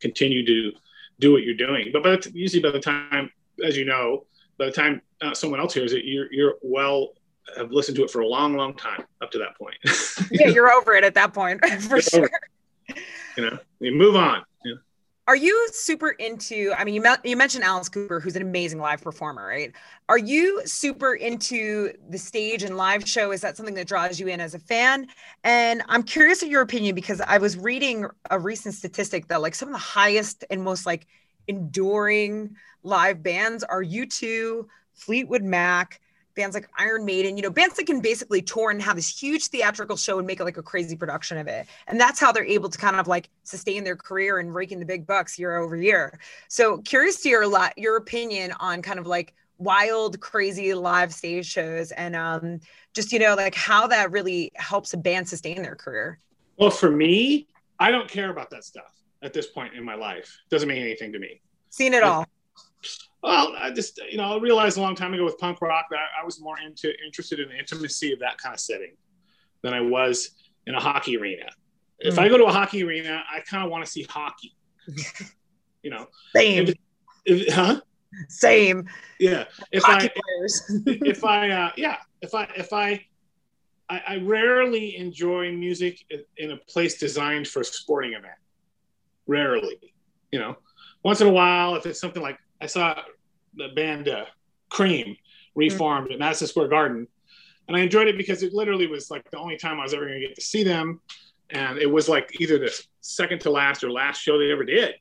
[0.00, 0.72] continue to
[1.18, 1.90] do what you're doing.
[1.92, 3.30] But the, usually by the time,
[3.64, 4.26] as you know,
[4.58, 7.14] by the time uh, someone else hears it, you're you're well
[7.56, 9.76] have listened to it for a long, long time up to that point.
[10.30, 12.30] yeah, you're over it at that point for sure.
[13.36, 14.44] You know, you move on.
[15.30, 16.74] Are you super into?
[16.76, 19.72] I mean, you, you mentioned Alice Cooper, who's an amazing live performer, right?
[20.08, 23.30] Are you super into the stage and live show?
[23.30, 25.06] Is that something that draws you in as a fan?
[25.44, 29.54] And I'm curious of your opinion because I was reading a recent statistic that like
[29.54, 31.06] some of the highest and most like
[31.46, 36.00] enduring live bands are U2, Fleetwood Mac,
[36.40, 39.48] bands like Iron Maiden, you know, bands that can basically tour and have this huge
[39.48, 41.66] theatrical show and make it like a crazy production of it.
[41.86, 44.86] And that's how they're able to kind of like sustain their career and raking the
[44.86, 46.18] big bucks year over year.
[46.48, 51.44] So curious to your lot your opinion on kind of like wild, crazy live stage
[51.44, 52.60] shows and um
[52.94, 56.18] just you know like how that really helps a band sustain their career.
[56.56, 57.48] Well, for me,
[57.78, 60.38] I don't care about that stuff at this point in my life.
[60.48, 61.42] Doesn't mean anything to me.
[61.68, 62.24] Seen it all.
[63.22, 65.98] Well, I just you know I realized a long time ago with punk rock that
[66.20, 68.96] I was more into interested in the intimacy of that kind of setting
[69.62, 70.30] than I was
[70.66, 71.46] in a hockey arena.
[71.98, 72.18] If mm.
[72.18, 74.56] I go to a hockey arena, I kind of want to see hockey.
[75.82, 76.68] you know, same.
[76.68, 76.74] If,
[77.26, 77.80] if, huh?
[78.28, 78.88] Same.
[79.18, 79.44] Yeah.
[79.70, 80.82] If hockey I players.
[80.86, 83.04] if I uh, yeah if I if I,
[83.88, 86.04] I I rarely enjoy music
[86.38, 88.34] in a place designed for a sporting event.
[89.26, 89.94] Rarely,
[90.32, 90.56] you know.
[91.02, 93.00] Once in a while, if it's something like I saw
[93.54, 94.26] the band uh,
[94.68, 95.16] Cream
[95.54, 96.14] reformed mm-hmm.
[96.14, 97.06] at Madison Square Garden,
[97.68, 100.06] and I enjoyed it because it literally was like the only time I was ever
[100.06, 101.00] going to get to see them,
[101.50, 104.94] and it was like either the second to last or last show they ever did.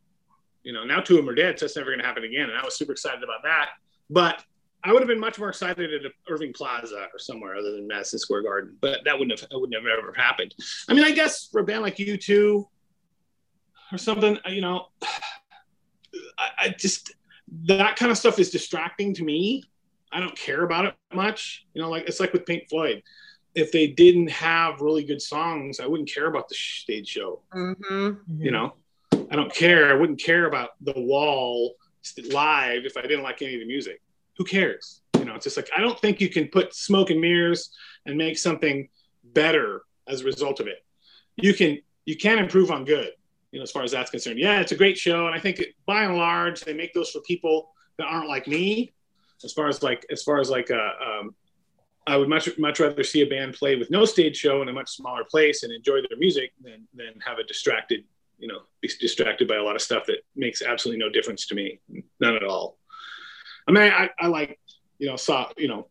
[0.63, 2.50] You know, now two of them are dead, so it's never going to happen again,
[2.50, 3.69] and I was super excited about that.
[4.10, 4.43] But
[4.84, 8.19] I would have been much more excited at Irving Plaza or somewhere other than Madison
[8.19, 10.56] Square Garden, but that wouldn't have that would never ever happened.
[10.88, 12.65] I mean, I guess for a band like U2
[13.91, 14.88] or something, you know,
[16.38, 17.13] I just
[17.66, 19.64] that kind of stuff is distracting to me.
[20.12, 21.66] I don't care about it much.
[21.74, 23.04] You know, like it's like with Pink Floyd.
[23.56, 27.42] If they didn't have really good songs, I wouldn't care about the stage show.
[27.54, 28.42] Mm-hmm.
[28.42, 28.74] You know,
[29.12, 29.90] I don't care.
[29.90, 31.76] I wouldn't care about the wall
[32.32, 34.02] live if I didn't like any of the music.
[34.38, 35.02] Who cares?
[35.18, 37.72] You know, it's just like I don't think you can put smoke and mirrors
[38.06, 38.88] and make something
[39.24, 40.86] better as a result of it.
[41.36, 43.12] You can you can improve on good,
[43.52, 44.40] you know, as far as that's concerned.
[44.40, 47.22] Yeah, it's a great show, and I think by and large they make those for
[47.22, 48.94] people that aren't like me.
[49.44, 51.36] As far as like as far as like uh, um,
[52.06, 54.74] I would much much rather see a band play with no stage show in a
[54.74, 58.04] much smaller place and enjoy their music than than have a distracted
[58.40, 61.56] you know be distracted by a lot of stuff that makes absolutely no difference to
[61.56, 61.80] me
[62.20, 62.78] none at all
[63.68, 64.60] i mean i, I like
[64.98, 65.88] you know saw you know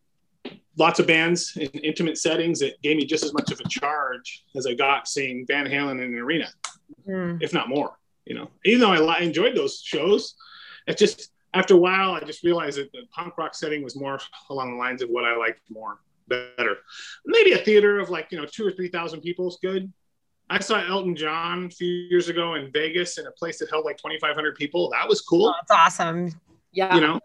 [0.76, 4.44] lots of bands in intimate settings that gave me just as much of a charge
[4.56, 6.48] as i got seeing van halen in an arena
[7.08, 7.42] Mm.
[7.42, 7.96] if not more
[8.26, 10.34] you know even though i enjoyed those shows
[10.86, 14.18] it's just after a while i just realized that the punk rock setting was more
[14.50, 15.98] along the lines of what i liked more
[16.28, 16.76] better
[17.24, 19.92] maybe a theater of like you know two or three thousand people is good
[20.50, 23.84] I saw Elton John a few years ago in Vegas in a place that held
[23.84, 24.88] like 2,500 people.
[24.92, 25.48] That was cool.
[25.48, 26.30] Oh, that's awesome.
[26.72, 26.94] Yeah.
[26.94, 27.20] You know,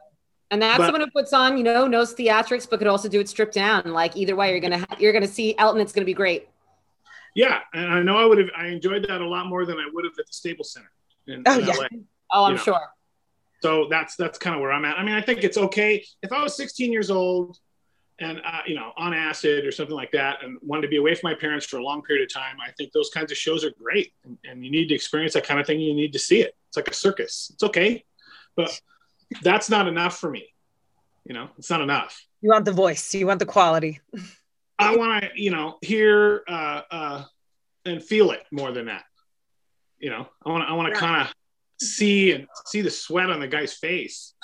[0.51, 3.21] And that's But- someone who puts on, you know, knows theatrics, but could also do
[3.21, 3.93] it stripped down.
[3.93, 5.79] Like either way, you're gonna ha- you're gonna see Elton.
[5.79, 6.49] It's gonna be great.
[7.35, 7.59] Yeah.
[7.73, 10.05] And I know I would have, I enjoyed that a lot more than I would
[10.05, 10.91] have at the Staples Center
[11.27, 11.73] in, Oh, in yeah.
[11.73, 11.87] LA.
[12.31, 12.61] Oh, I'm know.
[12.61, 12.81] sure.
[13.61, 14.97] So that's, that's kind of where I'm at.
[14.97, 16.03] I mean, I think it's okay.
[16.21, 17.57] If I was 16 years old
[18.19, 21.15] and, uh, you know, on acid or something like that and wanted to be away
[21.15, 23.63] from my parents for a long period of time, I think those kinds of shows
[23.63, 24.11] are great.
[24.25, 25.79] And, and you need to experience that kind of thing.
[25.79, 26.55] You need to see it.
[26.67, 27.51] It's like a circus.
[27.53, 28.03] It's okay.
[28.55, 28.79] But
[29.41, 30.45] that's not enough for me.
[31.23, 32.21] You know, it's not enough.
[32.41, 33.15] You want the voice.
[33.15, 34.01] You want the quality.
[34.79, 37.23] I want to, you know, hear uh, uh,
[37.85, 39.03] and feel it more than that.
[39.99, 41.33] You know, I want to, I want to kind of
[41.81, 44.33] see and see the sweat on the guy's face.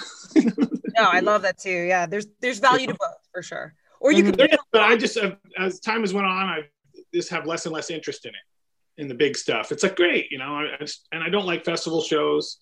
[0.98, 1.70] No, I love that too.
[1.70, 3.74] Yeah, there's there's value to both for sure.
[4.02, 4.38] Or you Mhm.
[4.38, 6.68] could but I just, uh, as time has went on, I
[7.14, 9.72] just have less and less interest in it, in the big stuff.
[9.72, 12.58] It's like great, you know, I, I just, and I don't like festival shows.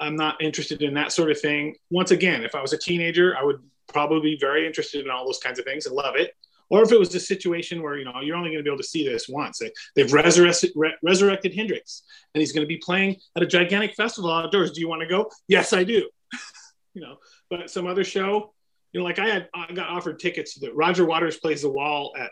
[0.00, 1.76] I'm not interested in that sort of thing.
[1.90, 5.24] Once again, if I was a teenager, I would probably be very interested in all
[5.24, 6.32] those kinds of things and love it.
[6.68, 8.82] Or if it was a situation where you know you're only going to be able
[8.82, 12.02] to see this once, They- they've resurrected re- resurrected Hendrix,
[12.34, 14.72] and he's going to be playing at a gigantic festival outdoors.
[14.72, 15.30] Do you want to go?
[15.48, 16.08] Yes, I do.
[16.94, 17.16] you know,
[17.50, 18.52] but some other show,
[18.92, 21.70] you know, like I had, I got offered tickets to the Roger Waters plays the
[21.70, 22.30] wall at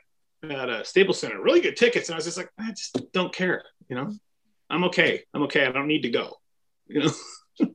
[0.51, 3.33] at a Staples Center, really good tickets, and I was just like, I just don't
[3.33, 3.62] care.
[3.88, 4.12] You know,
[4.68, 5.23] I'm okay.
[5.33, 5.64] I'm okay.
[5.64, 6.37] I don't need to go.
[6.87, 7.11] You know,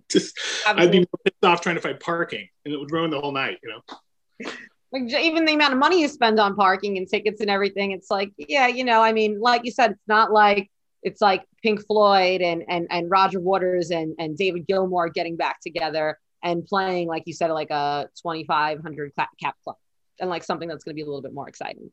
[0.12, 3.32] just I'd be pissed off trying to find parking, and it would ruin the whole
[3.32, 3.58] night.
[3.64, 4.52] You know.
[4.92, 8.10] Like even the amount of money you spend on parking and tickets and everything it's
[8.10, 10.70] like yeah you know i mean like you said it's not like
[11.04, 15.60] it's like pink floyd and and and roger waters and and david gilmour getting back
[15.62, 19.76] together and playing like you said like a 2500 cap club
[20.20, 21.92] and like something that's going to be a little bit more exciting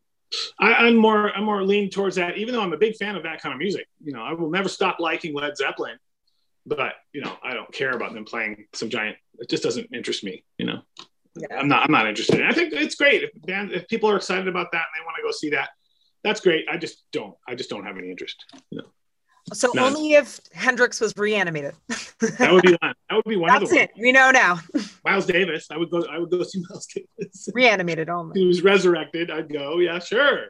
[0.61, 3.23] I, I'm more I'm more leaning towards that, even though I'm a big fan of
[3.23, 3.87] that kind of music.
[4.05, 5.99] You know, I will never stop liking Led Zeppelin,
[6.67, 9.17] but you know, I don't care about them playing some giant.
[9.39, 10.45] It just doesn't interest me.
[10.59, 10.83] You know,
[11.37, 11.59] Yeah.
[11.59, 12.43] I'm not I'm not interested.
[12.43, 15.17] I think it's great if band if people are excited about that and they want
[15.17, 15.71] to go see that.
[16.25, 16.67] That's great.
[16.69, 17.35] I just don't.
[17.47, 18.45] I just don't have any interest.
[18.71, 18.85] You know,
[19.53, 19.95] So None.
[19.95, 21.75] only if Hendrix was reanimated.
[22.39, 22.95] that would be one.
[23.09, 23.91] That would be one That's of the it.
[23.99, 24.59] We know now.
[25.05, 25.69] Miles Davis.
[25.71, 26.05] I would go.
[26.11, 27.49] I would go see Miles Davis.
[27.55, 28.41] Reanimated only.
[28.41, 29.31] he was resurrected.
[29.31, 29.79] I'd go.
[29.79, 30.47] Yeah, sure.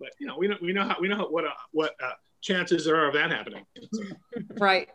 [0.00, 2.12] But you know, we know we know how we know how, what uh, what uh,
[2.40, 3.64] chances there are of that happening.
[4.58, 4.88] right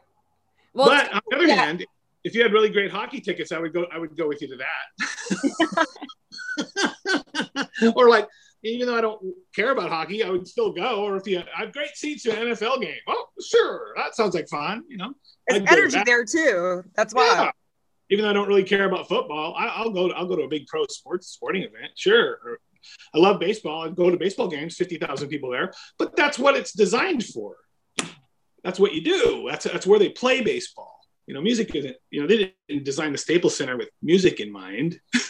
[0.73, 1.55] well but on the other yeah.
[1.55, 1.85] hand,
[2.25, 3.85] if you had really great hockey tickets, I would go.
[3.93, 4.57] I would go with you to
[6.57, 7.67] that.
[7.95, 8.27] or like,
[8.63, 9.21] even though I don't
[9.55, 11.05] care about hockey, I would still go.
[11.05, 14.15] Or if you had, I have great seats to an NFL game, oh sure, that
[14.15, 14.83] sounds like fun.
[14.89, 15.13] You know,
[15.47, 16.83] There's I'd go to energy there too.
[16.95, 17.27] That's why.
[17.27, 17.51] Yeah.
[18.09, 20.07] Even though I don't really care about football, I, I'll go.
[20.07, 21.91] To, I'll go to a big pro sports sporting event.
[21.95, 22.39] Sure.
[22.43, 22.59] Or,
[23.13, 23.83] I love baseball.
[23.83, 25.71] I'd go to baseball games, fifty thousand people there.
[25.99, 27.55] But that's what it's designed for.
[28.63, 29.47] That's what you do.
[29.47, 30.94] That's that's where they play baseball.
[31.27, 31.95] You know, music isn't.
[32.11, 34.99] You know, they didn't design the Staples Center with music in mind.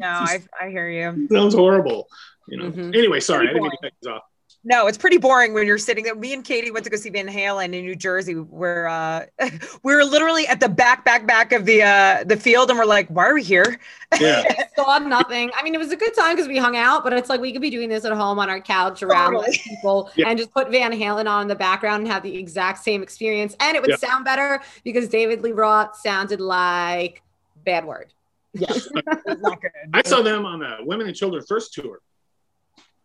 [0.00, 1.28] No, I, I hear you.
[1.30, 2.08] sounds horrible.
[2.48, 2.70] You know.
[2.70, 2.96] Mhm.
[2.96, 4.22] Anyway, sorry, I didn't mean to cut you off.
[4.64, 6.14] No, it's pretty boring when you're sitting there.
[6.14, 8.34] Me and Katie went to go see Van Halen in New Jersey.
[8.34, 9.26] Where uh,
[9.82, 13.08] we're literally at the back, back, back of the uh, the field, and we're like,
[13.08, 13.78] "Why are we here?"
[14.20, 14.42] Yeah.
[14.84, 15.50] saw nothing.
[15.56, 17.52] I mean, it was a good time because we hung out, but it's like we
[17.52, 19.58] could be doing this at home on our couch around Totally.
[19.64, 20.28] people Yeah.
[20.28, 23.56] and just put Van Halen on in the background and have the exact same experience.
[23.60, 23.96] And it would Yeah.
[23.96, 27.22] sound better because David Lee Roth sounded like
[27.64, 28.12] bad word.
[28.52, 28.88] Yes,
[29.26, 29.70] not good.
[29.94, 32.00] I saw them on the Women and Children First tour.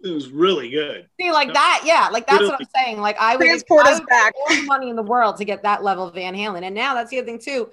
[0.03, 1.07] It was really good.
[1.19, 2.99] See, like that, yeah, like that's what I'm saying.
[2.99, 4.33] Like I would Transport I us would back.
[4.37, 6.93] all the money in the world to get that level of Van Halen, and now
[6.93, 7.69] that's the other thing too.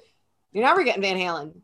[0.52, 1.54] You're never getting Van Halen.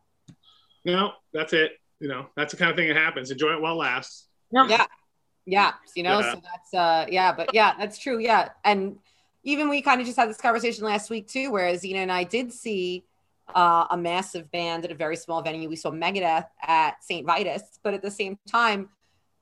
[0.85, 1.73] No, that's it.
[2.01, 3.31] You know, that's the kind of thing that happens.
[3.31, 4.29] Enjoy it while it lasts.
[4.53, 4.87] Yeah,
[5.47, 6.21] yeah, you know.
[6.21, 6.33] Yeah.
[6.35, 8.19] So that's uh, yeah, but yeah, that's true.
[8.19, 8.99] Yeah, and
[9.45, 12.25] even we kind of just had this conversation last week too, where Zena and I
[12.25, 13.05] did see
[13.55, 15.69] uh, a massive band at a very small venue.
[15.69, 17.27] We saw Megadeth at St.
[17.27, 18.91] Vitus, but at the same time,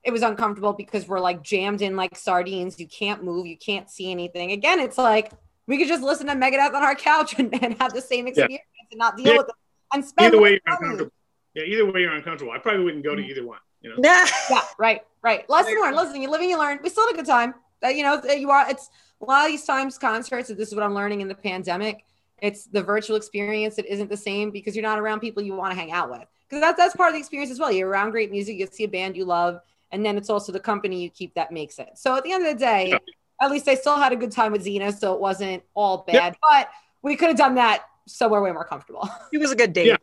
[0.04, 2.78] it was uncomfortable because we're like jammed in like sardines.
[2.78, 4.52] You can't move, you can't see anything.
[4.52, 5.32] Again, it's like
[5.66, 8.62] we could just listen to Megadeth on our couch and, and have the same experience
[8.90, 9.38] and not deal Yeah.
[9.38, 9.54] with it
[9.92, 11.10] and spend Either way, you're uncomfortable.
[11.56, 12.52] Yeah, either way, you're uncomfortable.
[12.52, 13.30] I probably wouldn't go to mm.
[13.30, 13.58] either one.
[13.80, 13.96] You know.
[14.02, 14.26] Yeah,
[14.78, 15.48] right, right.
[15.48, 15.96] Lesson learned.
[15.96, 16.78] Listen, you live and you learn.
[16.82, 17.54] We still had a good time.
[17.80, 18.68] That you know, uh, you are.
[18.68, 18.90] It's
[19.22, 20.48] a lot of these times concerts.
[20.48, 22.04] This is what I'm learning in the pandemic.
[22.42, 25.72] It's the virtual experience that isn't the same because you're not around people you want
[25.72, 26.26] to hang out with.
[26.46, 27.72] Because that's that's part of the experience as well.
[27.72, 28.58] You're around great music.
[28.58, 29.60] You see a band you love,
[29.92, 31.90] and then it's also the company you keep that makes it.
[31.94, 32.98] So at the end of the day, Yeah.
[33.40, 36.14] at least I still had a good time with Zena, so it wasn't all bad.
[36.14, 36.32] Yeah.
[36.42, 36.68] But
[37.00, 39.08] we could have done that somewhere way more comfortable.
[39.32, 39.86] It was a good date.
[39.86, 39.96] Yeah.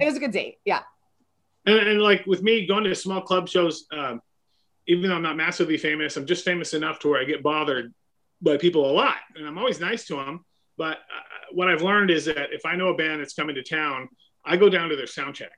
[0.00, 0.58] it was a good date.
[0.66, 0.82] Yeah.
[1.66, 4.20] And, and like with me going to small club shows, um,
[4.86, 7.92] even though I'm not massively famous, I'm just famous enough to where I get bothered
[8.40, 10.44] by people a lot, and I'm always nice to them.
[10.76, 13.62] But uh, what I've learned is that if I know a band that's coming to
[13.62, 14.08] town,
[14.44, 15.50] I go down to their sound check.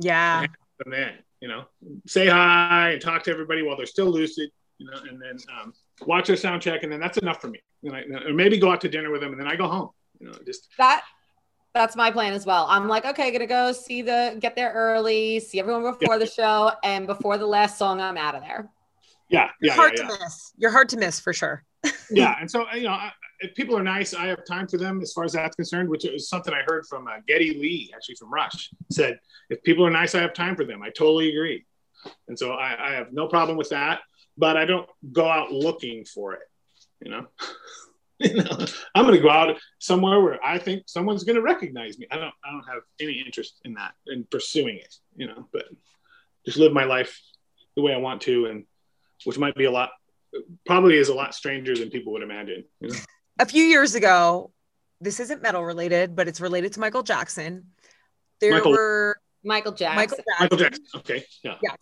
[0.00, 0.46] Yeah.
[0.84, 1.64] and then you know
[2.06, 5.72] say hi and talk to everybody while they're still lucid you know and then um,
[6.06, 8.70] watch their sound check and then that's enough for me and I, or maybe go
[8.70, 11.02] out to dinner with them and then i go home you know just that
[11.74, 12.66] that's my plan as well.
[12.68, 16.72] I'm like, okay, gonna go see the get there early, see everyone before the show,
[16.82, 18.68] and before the last song, I'm out of there.
[19.28, 20.52] yeah yeah, You're hard yeah, to miss.
[20.56, 21.64] You're hard to miss for sure.
[21.84, 21.90] yeah.
[22.10, 22.98] yeah and so you know
[23.40, 26.04] if people are nice i have time for them as far as that's concerned which
[26.04, 29.18] is something i heard from uh, Geddy Lee actually from rush said
[29.48, 31.64] if people are nice i have time for them i totally agree
[32.28, 34.00] and so i, I have no problem with that
[34.36, 36.42] but i don't go out looking for it
[37.02, 37.26] you know
[38.24, 41.98] you know i'm going to go out somewhere where i think someone's going to recognize
[41.98, 45.48] me i don't i don't have any interest in that in pursuing it you know
[45.52, 45.64] but
[46.44, 47.18] just live my life
[47.76, 48.64] the way i want to and
[49.24, 49.90] which might be a lot
[50.66, 52.96] probably is a lot stranger than people would imagine you know?
[53.38, 54.52] A few years ago,
[55.00, 57.68] this isn't metal related, but it's related to Michael Jackson.
[58.38, 59.96] There Michael- were Michael Jackson.
[59.96, 60.36] Michael Jackson.
[60.40, 61.76] michael jackson okay yeah Yes.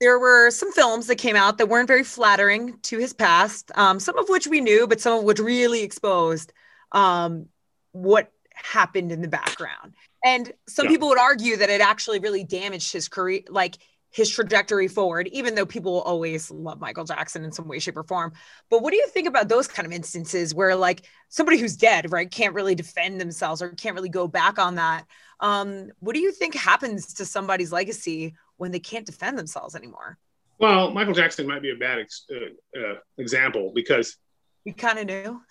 [0.00, 4.00] There were some films that came out that weren't very flattering to his past, um,
[4.00, 6.52] some of which we knew, but some of which really exposed
[6.92, 7.46] um,
[7.92, 9.94] what happened in the background.
[10.24, 10.90] And some Yeah.
[10.90, 13.76] people would argue that it actually really damaged his career, like
[14.10, 17.96] his trajectory forward, even though people will always love Michael Jackson in some way, shape,
[17.96, 18.32] or form.
[18.70, 22.12] But what do you think about those kind of instances where, like, somebody who's dead,
[22.12, 25.04] right, can't really defend themselves or can't really go back on that?
[25.40, 28.34] Um, what do you think happens to somebody's legacy
[28.64, 30.16] when they can't defend themselves anymore?
[30.58, 34.16] well michael jackson might be a bad ex- uh, uh, example because
[34.64, 35.42] We kind of knew.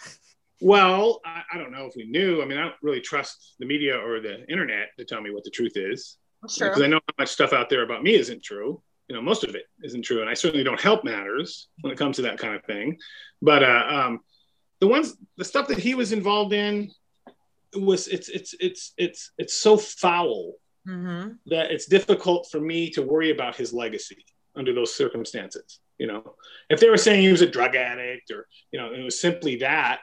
[0.61, 3.65] well I, I don't know if we knew i mean i don't really trust the
[3.65, 6.17] media or the internet to tell me what the truth is
[6.49, 6.69] Sure.
[6.69, 9.43] because i know how much stuff out there about me isn't true you know most
[9.43, 12.37] of it isn't true and i certainly don't help matters when it comes to that
[12.39, 12.97] kind of thing
[13.41, 14.19] but uh, um,
[14.79, 16.89] the ones the stuff that he was involved in
[17.75, 20.53] was it's it's it's it's it's so foul
[20.85, 24.25] hmm that it's difficult for me to worry about his legacy
[24.55, 25.79] under those circumstances.
[25.97, 26.35] You know,
[26.69, 29.57] if they were saying he was a drug addict or, you know, it was simply
[29.57, 30.01] that,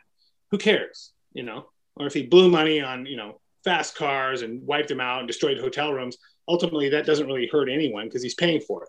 [0.50, 1.12] who cares?
[1.32, 1.66] You know,
[1.96, 5.28] or if he blew money on, you know, fast cars and wiped them out and
[5.28, 6.16] destroyed hotel rooms,
[6.48, 8.88] ultimately that doesn't really hurt anyone because he's paying for it.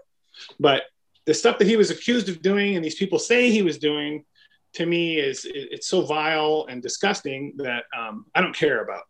[0.60, 0.84] But
[1.26, 4.26] the stuff that he was accused of doing and these people say he was doing
[4.74, 9.04] to me is it- it's so vile and disgusting that um, I don't care about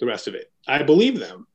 [0.00, 0.50] the rest of it.
[0.66, 1.46] I believe them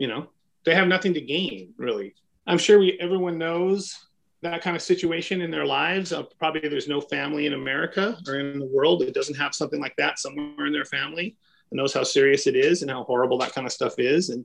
[0.00, 0.26] you know
[0.64, 2.14] they have nothing to gain really.
[2.46, 4.06] I'm sure we everyone knows
[4.40, 6.12] that kind of situation in their lives.
[6.14, 9.80] Uh, probably there's no family in america or in the world that doesn't have something
[9.80, 11.36] like that somewhere in their family
[11.70, 14.30] and knows how serious it is and how horrible that kind of stuff is.
[14.30, 14.44] And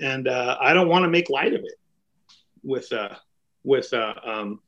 [0.00, 1.78] and uh, i don't want to make light of it
[2.62, 3.14] with uh
[3.64, 4.60] with uh um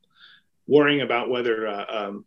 [0.67, 2.25] worrying about whether uh, um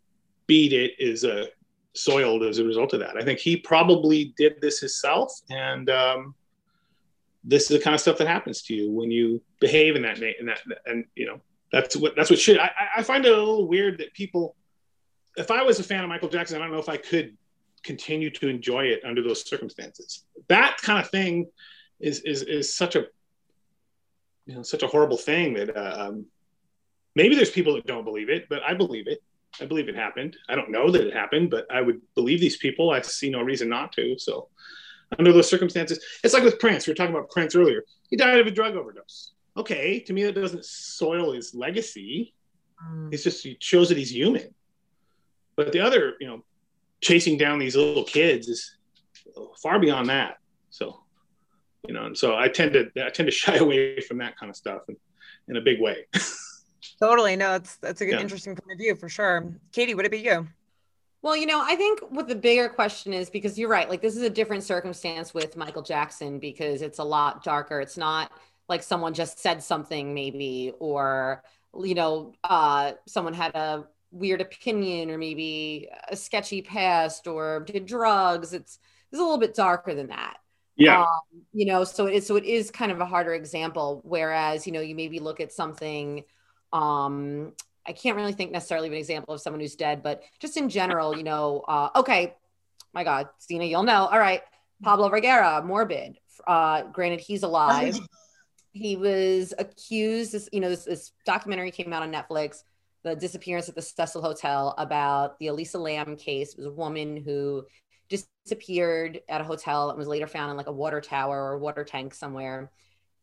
[0.48, 1.46] beat it is uh
[1.94, 3.16] soiled as a result of that.
[3.18, 6.34] I think he probably did this himself and um
[7.44, 10.18] this is the kind of stuff that happens to you when you behave in that
[10.22, 11.40] in that and you know
[11.72, 14.54] that's what that's what should I, I- I find it a little weird that people
[15.36, 17.36] if I was a fan of Michael Jackson, I don't know if I could
[17.82, 20.24] continue to enjoy it under those circumstances.
[20.48, 21.50] That kind of thing
[22.00, 23.06] is is is such a
[24.46, 26.26] you know such a horrible thing that uh, um,
[27.14, 29.22] maybe there's people that don't believe it, but I believe it.
[29.60, 30.36] I believe it happened.
[30.48, 32.90] I don't know that it happened, but I would believe these people.
[32.90, 34.18] I see no reason not to.
[34.18, 34.48] So
[35.18, 36.02] under those circumstances.
[36.24, 36.86] It's like with Prince.
[36.86, 37.84] We were talking about Prince earlier.
[38.10, 39.32] He died of a drug overdose.
[39.56, 42.34] Okay, to me that doesn't soil his legacy.
[42.90, 43.12] Mm.
[43.12, 44.54] It's just it shows that he's human.
[45.56, 46.44] But the other, you know,
[47.00, 48.76] chasing down these little kids is
[49.62, 50.38] far beyond that.
[50.70, 51.00] So,
[51.86, 54.48] you know, and so I tend to I tend to shy away from that kind
[54.50, 54.96] of stuff in,
[55.48, 56.06] in a big way.
[57.00, 58.20] totally, no, that's that's a good, yeah.
[58.20, 59.52] interesting point of view for sure.
[59.72, 60.48] Katie, would it be you?
[61.22, 64.16] Well, you know, I think what the bigger question is because you're right, like this
[64.16, 67.80] is a different circumstance with Michael Jackson because it's a lot darker.
[67.80, 68.32] It's not
[68.68, 71.42] like someone just said something maybe or
[71.78, 77.86] you know, uh someone had a weird opinion or maybe a sketchy past or did
[77.86, 78.52] drugs.
[78.52, 78.78] It's
[79.12, 80.38] it's a little bit darker than that.
[80.76, 81.02] Yeah.
[81.02, 84.00] Um, you know, so it is so it is kind of a harder example.
[84.04, 86.24] Whereas, you know, you maybe look at something
[86.72, 87.52] um
[87.86, 90.68] I can't really think necessarily of an example of someone who's dead, but just in
[90.68, 92.34] general, you know, uh, okay,
[92.94, 94.06] my God, Stina, you'll know.
[94.06, 94.42] All right,
[94.82, 96.18] Pablo Vergara, morbid.
[96.46, 97.98] Uh, granted, he's alive.
[98.72, 100.32] He was accused.
[100.32, 102.62] This, you know, this, this documentary came out on Netflix,
[103.02, 106.52] the disappearance at the Cecil Hotel, about the Elisa Lam case.
[106.52, 107.64] It was a woman who
[108.08, 111.84] disappeared at a hotel and was later found in like a water tower or water
[111.84, 112.70] tank somewhere.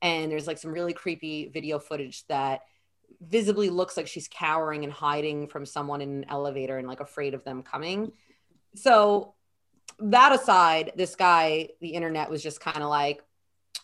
[0.02, 2.62] And there's like some really creepy video footage that
[3.22, 7.34] visibly looks like she's cowering and hiding from someone in an elevator and like afraid
[7.34, 8.12] of them coming.
[8.76, 9.34] So
[10.00, 13.22] that aside, this guy, the internet was just kind of like,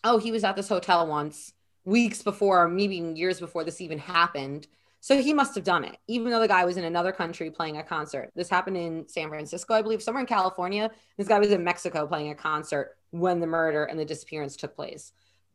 [0.04, 1.54] oh, he was at this hotel once
[1.84, 4.68] weeks before, maybe years before this even happened.
[5.02, 7.78] So he must have done it, even though the guy was in another country playing
[7.78, 8.32] a concert.
[8.36, 10.90] This happened in San Francisco, I believe, somewhere in California.
[11.18, 14.76] This guy was in Mexico playing a concert when the murder and the disappearance took
[14.76, 15.12] place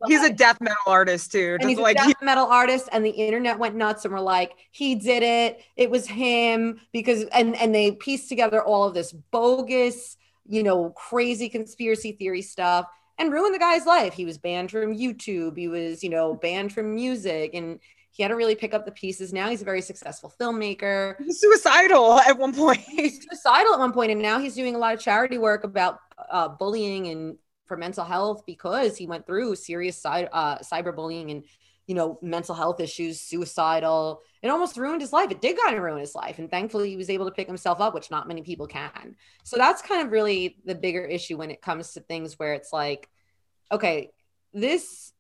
[0.07, 1.57] he's a death metal artist too.
[1.61, 4.21] And he's like, a death he- metal artist, and the internet went nuts and were
[4.21, 5.63] like, he did it.
[5.77, 10.17] It was him because, and and they pieced together all of this bogus,
[10.49, 12.87] you know, crazy conspiracy theory stuff
[13.19, 14.15] and ruined the guy's life.
[14.15, 15.57] He was banned from YouTube.
[15.57, 17.79] He was, you know, banned from music, and
[18.13, 19.33] he had to really pick up the pieces.
[19.33, 21.17] Now he's a very successful filmmaker.
[21.23, 22.81] He's suicidal at one point.
[22.81, 26.01] he's suicidal at one point, and now he's doing a lot of charity work about
[26.31, 27.37] uh, bullying and
[27.71, 31.45] for mental health because he went through serious uh, cyberbullying and
[31.87, 34.23] you know mental health issues suicidal.
[34.43, 35.31] It almost ruined his life.
[35.31, 37.81] It did kind of ruin his life and thankfully he was able to pick himself
[37.81, 39.15] up which not many people can.
[39.45, 42.73] So that's kind of really the bigger issue when it comes to things where it's
[42.73, 43.09] like
[43.71, 44.11] okay
[44.53, 45.13] this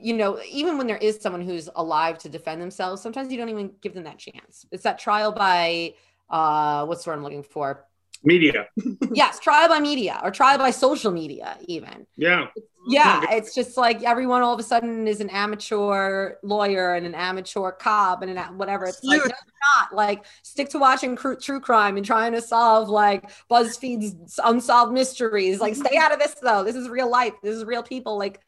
[0.00, 3.48] you know even when there is someone who's alive to defend themselves sometimes you don't
[3.48, 4.64] even give them that chance.
[4.70, 5.94] It's that trial by
[6.30, 7.87] uh what's the word i'm looking for
[8.22, 8.66] media.
[9.12, 12.06] Yes trial by media or trial by social media even.
[12.16, 12.48] Yeah.
[12.88, 17.14] Yeah it's just like everyone all of a sudden is an amateur lawyer and an
[17.14, 18.86] amateur cop and an whatever.
[18.86, 19.94] It's like no, not.
[19.94, 25.60] Like stick to watching cr- true crime and trying to solve like buzzfeed's unsolved mysteries.
[25.60, 26.64] Like stay out of this though.
[26.64, 27.34] This is real life.
[27.42, 28.18] This is real people.
[28.18, 28.40] Like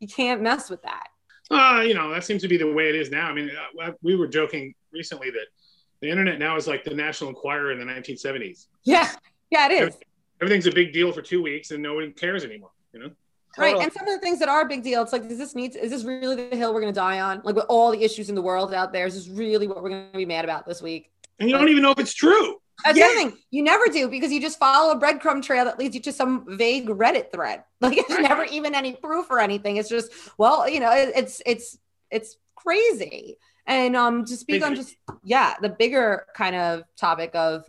[0.00, 1.08] you can't mess with that.
[1.50, 3.28] Uh you know that seems to be the way it is now.
[3.28, 3.50] I mean
[3.82, 5.46] uh, we were joking recently that
[6.04, 8.66] the internet now is like the National Enquirer in the 1970s.
[8.84, 9.10] Yeah,
[9.50, 9.96] yeah, it is.
[10.42, 12.72] Everything's a big deal for two weeks, and no one cares anymore.
[12.92, 13.10] You know.
[13.56, 15.54] Right, and some of the things that are a big deal, it's like, does this
[15.54, 15.76] need?
[15.76, 17.40] Is this really the hill we're going to die on?
[17.42, 19.90] Like with all the issues in the world out there, is this really what we're
[19.90, 21.10] going to be mad about this week?
[21.38, 22.56] And you don't even know if it's true.
[22.84, 23.08] That's yeah.
[23.08, 23.38] the thing.
[23.50, 26.44] You never do because you just follow a breadcrumb trail that leads you to some
[26.58, 27.64] vague Reddit thread.
[27.80, 29.76] Like it's never even any proof or anything.
[29.76, 31.78] It's just, well, you know, it, it's it's
[32.10, 33.36] it's crazy.
[33.66, 37.64] And um, to speak on just yeah, the bigger kind of topic of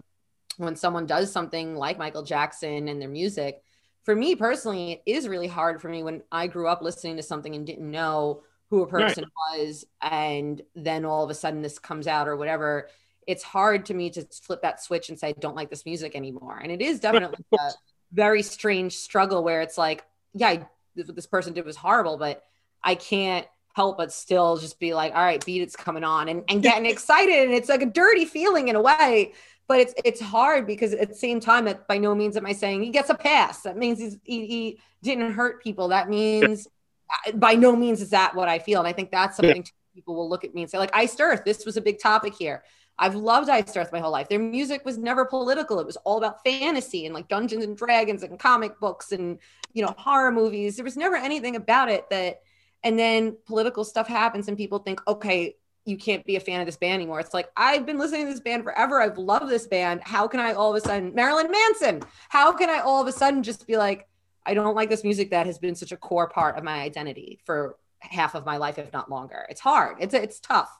[0.57, 3.61] when someone does something like Michael Jackson and their music,
[4.03, 7.23] for me personally, it is really hard for me when I grew up listening to
[7.23, 9.59] something and didn't know who a person right.
[9.59, 12.89] was, and then all of a sudden this comes out or whatever.
[13.25, 16.15] It's hard to me to flip that switch and say I don't like this music
[16.15, 16.59] anymore.
[16.61, 17.71] And it is definitely a
[18.11, 22.43] very strange struggle where it's like, yeah, I, what this person did was horrible, but
[22.83, 26.43] I can't help but still just be like, all right, beat it's coming on and,
[26.47, 27.43] and getting excited.
[27.43, 29.33] And it's like a dirty feeling in a way,
[29.67, 32.53] but it's it's hard because at the same time, that by no means am I
[32.53, 33.63] saying he gets a pass.
[33.63, 35.89] That means he's, he, he didn't hurt people.
[35.89, 37.33] That means yeah.
[37.33, 38.79] Uh, by no means is that what I feel.
[38.79, 39.71] And I think that's something yeah.
[39.93, 42.33] people will look at me and say, like, Iced Earth, this was a big topic
[42.33, 42.63] here.
[42.97, 44.27] I've loved Iced Earth my whole life.
[44.27, 45.79] Their music was never political.
[45.79, 49.37] It was all about fantasy and like Dungeons and Dragons and comic books and
[49.73, 50.77] you know horror movies.
[50.77, 52.41] There was never anything about it that
[52.85, 55.55] and then political stuff happens and people think okay
[55.87, 57.19] you can't be a fan of this band anymore.
[57.19, 59.01] It's like i've been listening to this band forever.
[59.01, 60.01] I've loved this band.
[60.03, 63.11] How can i all of a sudden marilyn manson how can i all of a
[63.11, 64.07] sudden just be like
[64.45, 67.39] i don't like this music that has been such a core part of my identity
[67.43, 69.45] for half of my life if not longer.
[69.49, 69.97] It's hard.
[69.99, 70.71] It's it's tough.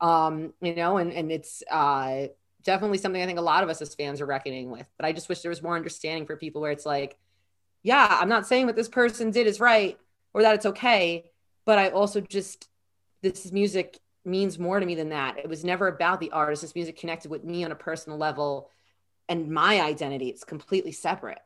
[0.00, 2.26] Um you know and and it's uh
[2.64, 4.88] definitely something i think a lot of us as fans are reckoning with.
[4.96, 7.18] But i just wish there was more understanding for people where it's like
[7.84, 9.98] yeah, I'm not saying what this person did is right
[10.34, 11.31] or that it's okay,
[11.64, 12.68] but I also just
[13.22, 15.38] this music means more to me than that.
[15.38, 16.62] It was never about the artist.
[16.62, 18.70] This music connected with me on a personal level
[19.28, 20.28] and my identity.
[20.28, 21.38] It's completely separate.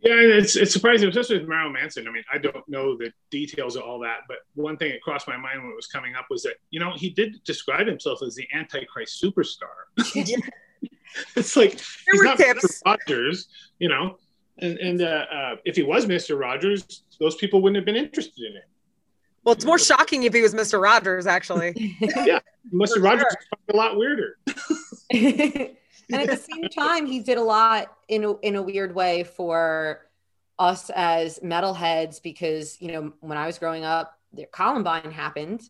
[0.00, 2.06] Yeah, it's it's surprising, especially with Marilyn Manson.
[2.06, 5.26] I mean, I don't know the details of all that, but one thing that crossed
[5.26, 8.22] my mind when it was coming up was that you know he did describe himself
[8.22, 9.88] as the Antichrist superstar.
[11.36, 12.64] it's like There he's not tips.
[12.64, 12.80] Mr.
[12.86, 13.48] Rogers,
[13.80, 14.18] you know,
[14.58, 16.38] and and uh, uh, if he was Mr.
[16.38, 18.68] Rogers, those people wouldn't have been interested in it.
[19.48, 20.78] Well, it's more shocking if he was Mr.
[20.78, 21.72] Rogers, actually.
[22.26, 22.40] Yeah,
[22.70, 22.96] Mr.
[22.96, 23.58] For Rogers sure.
[23.66, 24.36] is a lot weirder.
[25.10, 25.74] and
[26.12, 30.02] at the same time, he did a lot in a, in a weird way for
[30.58, 35.62] us as metalheads because you know when I was growing up, the Columbine happened,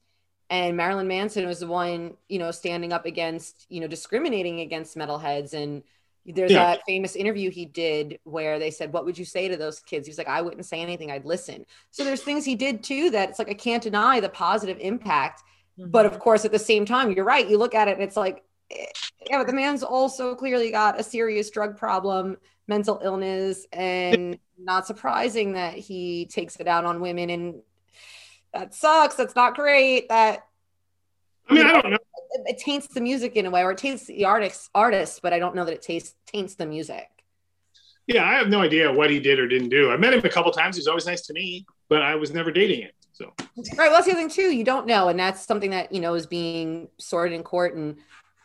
[0.51, 4.97] and Marilyn Manson was the one you know standing up against you know discriminating against
[4.97, 5.85] metalheads and.
[6.29, 6.75] There's Yeah.
[6.75, 10.07] that famous interview he did where they said, What would you say to those kids?
[10.07, 11.65] He was like, I wouldn't say anything, I'd listen.
[11.91, 15.43] So there's things he did too that it's like, I can't deny the positive impact
[15.79, 18.17] but of course at the same time you're right you look at it and it's
[18.17, 18.85] like eh,
[19.31, 24.89] yeah but the man's also clearly got a serious drug problem mental illness and not
[24.89, 27.63] surprising that he takes it out on women and
[28.53, 30.47] that sucks that's not great that
[31.49, 31.99] I mean, I don't know.
[32.47, 35.39] It, taints the music in a way or it taints the artist artist but i
[35.39, 37.09] don't know that it tastes taints the music
[38.07, 39.91] Yeah, I have no idea what he did or didn't do.
[39.91, 40.77] I met him a couple times.
[40.77, 42.91] He was always nice to me, but I was never dating him.
[43.13, 43.33] So
[43.77, 43.89] Right.
[43.89, 44.51] Well, that's the other thing too.
[44.55, 47.75] You don't know, and that's something that you know is being sorted in court.
[47.75, 47.97] And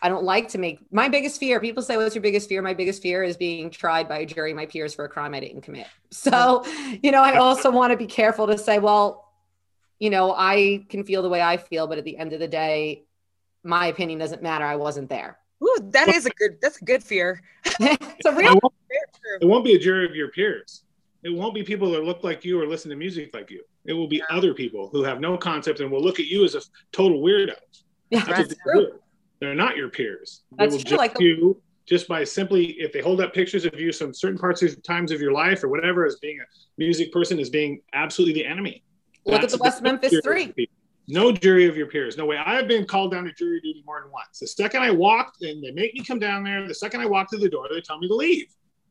[0.02, 1.60] I don't like to make my biggest fear.
[1.60, 4.54] People say, "What's your biggest fear?" My biggest fear is being tried by a jury,
[4.54, 5.88] my peers, for a crime I didn't commit.
[6.12, 6.64] So,
[7.02, 9.32] you know, I also want to be careful to say, well,
[10.00, 12.48] you know, I can feel the way I feel, but at the end of the
[12.48, 13.06] day,
[13.64, 14.66] my opinion doesn't matter.
[14.66, 15.38] I wasn't there.
[15.64, 16.58] Ooh, that is a good.
[16.62, 17.42] That's a good fear.
[17.66, 18.60] it's a I real.
[18.62, 20.84] won't, Very it won't be a jury of your peers.
[21.24, 23.64] It won't be people that look like you or listen to music like you.
[23.86, 26.56] It will be other people who have no concept and will look at you as
[26.56, 26.62] a
[26.92, 27.54] total weirdo.
[28.10, 29.00] Yeah, That's what That's they do.
[29.40, 30.42] They're not your peers.
[30.52, 33.66] They That's will true, like the- you just by simply if they hold up pictures
[33.66, 36.44] of you some certain parts of times of your life or whatever as being a
[36.78, 38.84] music person as being absolutely the enemy.
[39.26, 40.44] Look at the West no Memphis Three.
[40.46, 40.68] your peers.
[41.08, 42.18] No jury of your peers.
[42.18, 42.38] No way.
[42.38, 44.40] I have been called down to jury duty more than once.
[44.40, 46.66] The second I walked, and they make me come down there.
[46.68, 48.48] The second I walk through the door, they tell me to leave.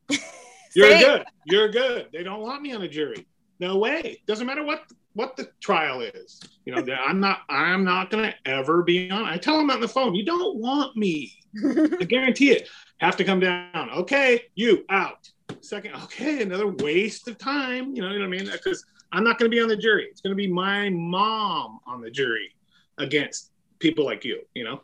[0.75, 1.25] You're good.
[1.45, 2.09] You're good.
[2.11, 3.27] They don't want me on a jury.
[3.59, 4.21] No way.
[4.27, 4.83] Doesn't matter what
[5.13, 6.39] what the trial is.
[6.65, 7.41] You know, I'm not.
[7.49, 9.25] I'm not going to ever be on.
[9.25, 10.15] I tell them on the phone.
[10.15, 11.33] You don't want me.
[11.65, 12.67] I guarantee it.
[12.97, 13.89] Have to come down.
[13.91, 15.29] Okay, you out.
[15.61, 15.95] Second.
[16.03, 17.95] Okay, another waste of time.
[17.95, 18.51] You know, you know what I mean?
[18.51, 20.07] Because I'm not going to be on the jury.
[20.09, 22.55] It's going to be my mom on the jury
[22.97, 24.41] against people like you.
[24.55, 24.81] You know,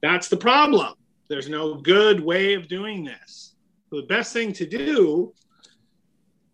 [0.00, 0.94] that's the problem.
[1.28, 3.56] There's no good way of doing this.
[3.90, 5.34] So the best thing to do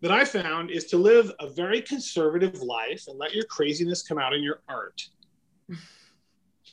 [0.01, 4.17] that I found is to live a very conservative life and let your craziness come
[4.17, 5.01] out in your art.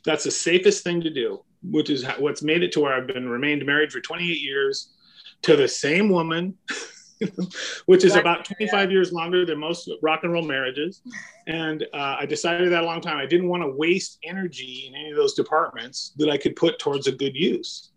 [0.04, 3.28] That's the safest thing to do, which is what's made it to where I've been
[3.28, 4.94] remained married for 28 years
[5.42, 6.56] to the same woman,
[7.86, 11.02] which is about 25 years longer than most rock and roll marriages.
[11.46, 13.16] And uh, I decided that a long time.
[13.16, 16.78] I didn't want to waste energy in any of those departments that I could put
[16.78, 17.90] towards a good use.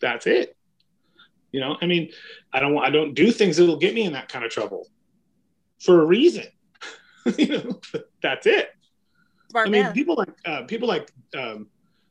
[0.00, 0.56] That's it.
[1.52, 2.10] You know, I mean,
[2.50, 4.88] I don't I don't do things that'll get me in that kind of trouble
[5.80, 6.46] for a reason.
[7.36, 7.80] you know,
[8.22, 8.70] that's it.
[9.50, 9.92] Smart I mean, man.
[9.92, 11.66] people like uh, people like um,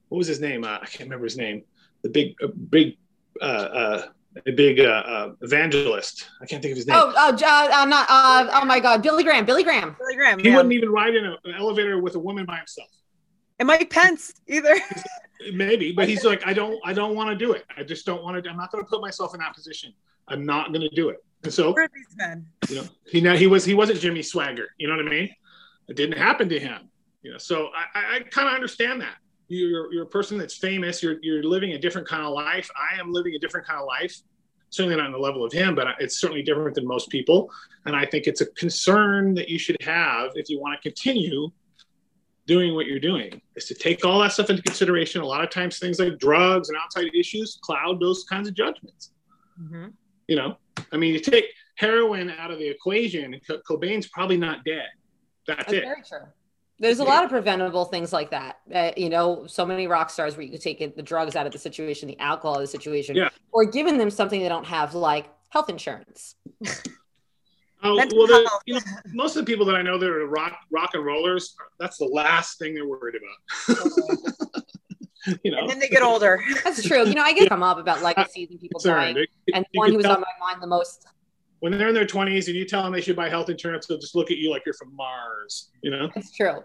[0.10, 0.64] what was his name?
[0.64, 1.64] Uh, I can't remember his name.
[2.04, 2.98] The big uh, big
[3.42, 4.08] uh, uh,
[4.46, 6.28] a big uh, uh, evangelist.
[6.42, 6.98] I can't think of his name.
[6.98, 8.08] Oh, oh, uh, uh, not.
[8.10, 9.46] Uh, oh my God, Billy Graham.
[9.46, 9.96] Billy Graham.
[10.00, 10.40] Billy Graham.
[10.40, 10.56] he yeah.
[10.56, 12.90] wouldn't even ride in a, an elevator with a woman by himself.
[13.60, 14.76] And Mike Pence either.
[15.54, 17.66] Maybe, but he's like, I don't, I don't want to do it.
[17.76, 18.50] I just don't want to.
[18.50, 19.94] I'm not going to put myself in that position.
[20.28, 21.24] I'm not going to do it.
[21.44, 22.46] And so, Where are these men?
[22.70, 24.68] you know, he now he was he wasn't Jimmy Swaggart.
[24.78, 25.30] You know what I mean?
[25.88, 26.90] It didn't happen to him.
[27.22, 29.16] You know, so I, I, I kind of understand that.
[29.50, 31.02] You're you're a person that's famous.
[31.02, 32.70] You're you're living a different kind of life.
[32.76, 34.18] I am living a different kind of life.
[34.70, 37.50] Certainly not on the level of him, but it's certainly different than most people.
[37.86, 41.50] And I think it's a concern that you should have if you want to continue
[42.48, 45.22] doing what you're doing is to take all that stuff into consideration.
[45.22, 49.12] A lot of times, things like drugs and outside issues cloud those kinds of judgments.
[49.62, 49.94] Mhm.
[50.28, 50.58] You know,
[50.92, 51.46] I mean, you take
[51.76, 54.88] heroin out of the equation, and Co- Cobain's probably not dead.
[55.46, 55.84] That's That's it.
[55.84, 56.28] very true.
[56.80, 58.60] There's a lot of preventable things like that.
[58.74, 61.52] Uh, you know, so many rock stars where you could take the drugs out of
[61.52, 63.30] the situation, the alcohol out of the situation, Yeah.
[63.52, 66.36] or giving them something they don't have, like health insurance.
[67.84, 68.80] Oh, Mental well, the, you know,
[69.14, 72.06] most of the people that I know that are rock rock and rollers, that's the
[72.06, 73.14] last thing they're worried
[73.68, 73.78] about.
[75.44, 76.42] you know, And then they get older.
[76.64, 77.06] That's true.
[77.08, 79.14] You know, I get come up about legacies and people it's dying.
[79.14, 81.06] They- And you one can who was tell- on my mind the most
[81.60, 83.98] when they're in their 20s and you tell them they should buy health insurance, they'll
[83.98, 85.70] just look at you like you're from Mars.
[85.82, 86.64] You know, it's true.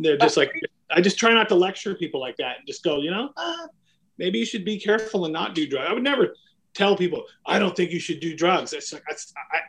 [0.00, 0.52] They're just like,
[0.90, 2.58] I just try not to lecture people like that.
[2.58, 3.66] And just go, you know, uh,
[4.18, 5.86] maybe you should be careful and not do drugs.
[5.88, 6.34] I would never
[6.74, 8.72] tell people, I don't think you should do drugs.
[8.72, 9.02] It's like,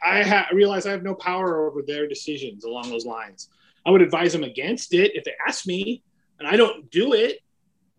[0.03, 3.49] I, I, ha- I realize I have no power over their decisions along those lines.
[3.85, 6.03] I would advise them against it if they ask me,
[6.39, 7.39] and I don't do it.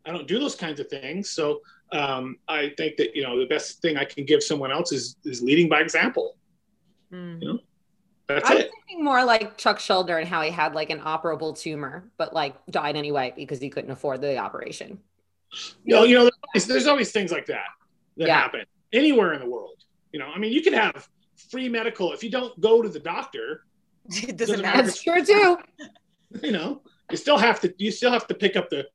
[0.04, 1.30] I don't do those kinds of things.
[1.30, 1.60] So
[1.92, 5.16] um, I think that you know the best thing I can give someone else is
[5.24, 6.36] is leading by example.
[7.12, 7.42] Mm.
[7.42, 7.58] You know,
[8.26, 8.70] that's I'm it.
[8.70, 12.54] thinking more like Chuck Schuldiner and how he had like an operable tumor, but like
[12.66, 14.98] died anyway because he couldn't afford the operation.
[15.84, 17.68] You know, you know, there's always, there's always things like that
[18.18, 18.38] that yeah.
[18.38, 19.84] happen anywhere in the world.
[20.12, 21.08] You know, I mean, you can have
[21.50, 23.64] free medical if you don't go to the doctor.
[24.10, 24.82] It doesn't, doesn't matter.
[24.82, 25.58] That's true too.
[26.42, 28.86] You know, you still have to you still have to pick up the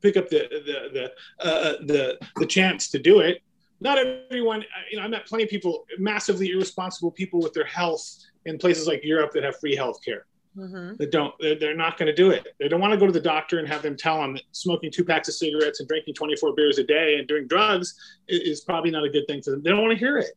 [0.00, 3.42] pick up the the the uh, the the chance to do it.
[3.80, 8.18] Not everyone, you know, I met plenty of people, massively irresponsible people with their health
[8.44, 10.26] in places like Europe that have free health care.
[10.56, 10.96] Mm-hmm.
[10.96, 12.46] That don't, they're, they're not going to do it.
[12.58, 14.90] They don't want to go to the doctor and have them tell them that smoking
[14.90, 17.94] two packs of cigarettes and drinking 24 beers a day and doing drugs
[18.28, 19.62] is, is probably not a good thing for them.
[19.62, 20.36] They don't want to hear it.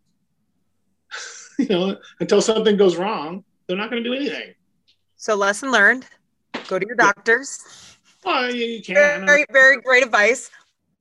[1.60, 4.54] you know, until something goes wrong, they're not going to do anything.
[5.16, 6.06] So, lesson learned
[6.68, 7.98] go to your doctors.
[8.26, 9.26] Oh, you can.
[9.26, 10.50] Very, very great advice.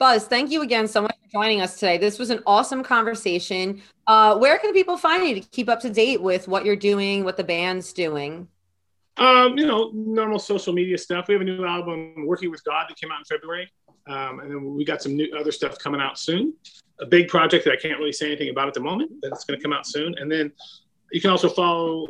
[0.02, 1.96] Buzz, thank you again so much for joining us today.
[1.96, 3.80] This was an awesome conversation.
[4.08, 7.22] Uh, where can people find you to keep up to date with what you're doing,
[7.22, 8.48] what the band's doing?
[9.16, 11.28] Um, you know, normal social media stuff.
[11.28, 13.70] We have a new album, Working with God, that came out in February.
[14.08, 16.52] Um, and then we got some new other stuff coming out soon.
[17.00, 19.56] A big project that I can't really say anything about at the moment, that's going
[19.56, 20.16] to come out soon.
[20.18, 20.50] And then
[21.12, 22.08] you can also follow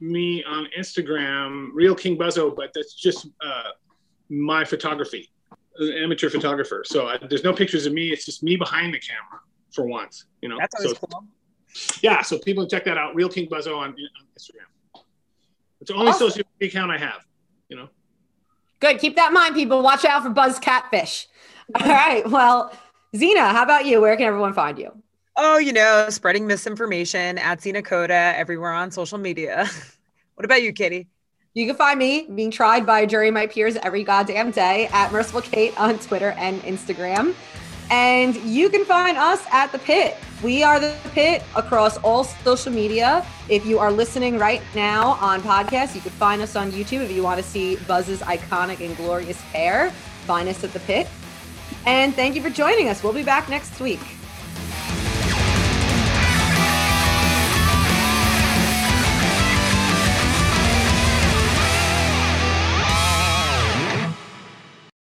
[0.00, 3.70] me on Instagram, Real King Buzzo, but that's just uh,
[4.28, 5.30] my photography,
[5.78, 6.82] an amateur photographer.
[6.84, 8.10] So I, there's no pictures of me.
[8.10, 9.40] It's just me behind the camera
[9.72, 10.26] for once.
[10.42, 11.24] You know, that's always so, cool.
[12.02, 13.14] Yeah, so people can check that out.
[13.14, 13.96] Real King Buzzo on, on
[14.38, 15.02] Instagram.
[15.80, 16.30] It's the only awesome.
[16.30, 17.24] social media account I have.
[17.68, 17.88] You know.
[18.80, 18.98] Good.
[18.98, 19.82] Keep that in mind, people.
[19.82, 21.28] Watch out for Buzz Catfish.
[21.80, 22.28] All right.
[22.28, 22.72] Well,
[23.14, 24.00] Zena, how about you?
[24.00, 24.90] Where can everyone find you?
[25.36, 29.68] Oh, you know, spreading misinformation at Zena Koda everywhere on social media.
[30.34, 31.06] what about you, Katie?
[31.54, 34.88] You can find me being tried by a jury of my peers every goddamn day
[34.92, 37.34] at Merciful Kate on Twitter and Instagram.
[37.90, 40.16] And you can find us at The Pit.
[40.42, 43.26] We are The Pit across all social media.
[43.48, 47.10] If you are listening right now on podcast, you can find us on YouTube if
[47.10, 49.90] you want to see Buzz's iconic and glorious hair.
[50.26, 51.08] Find us at The Pit.
[51.86, 53.02] And thank you for joining us.
[53.02, 54.00] We'll be back next week.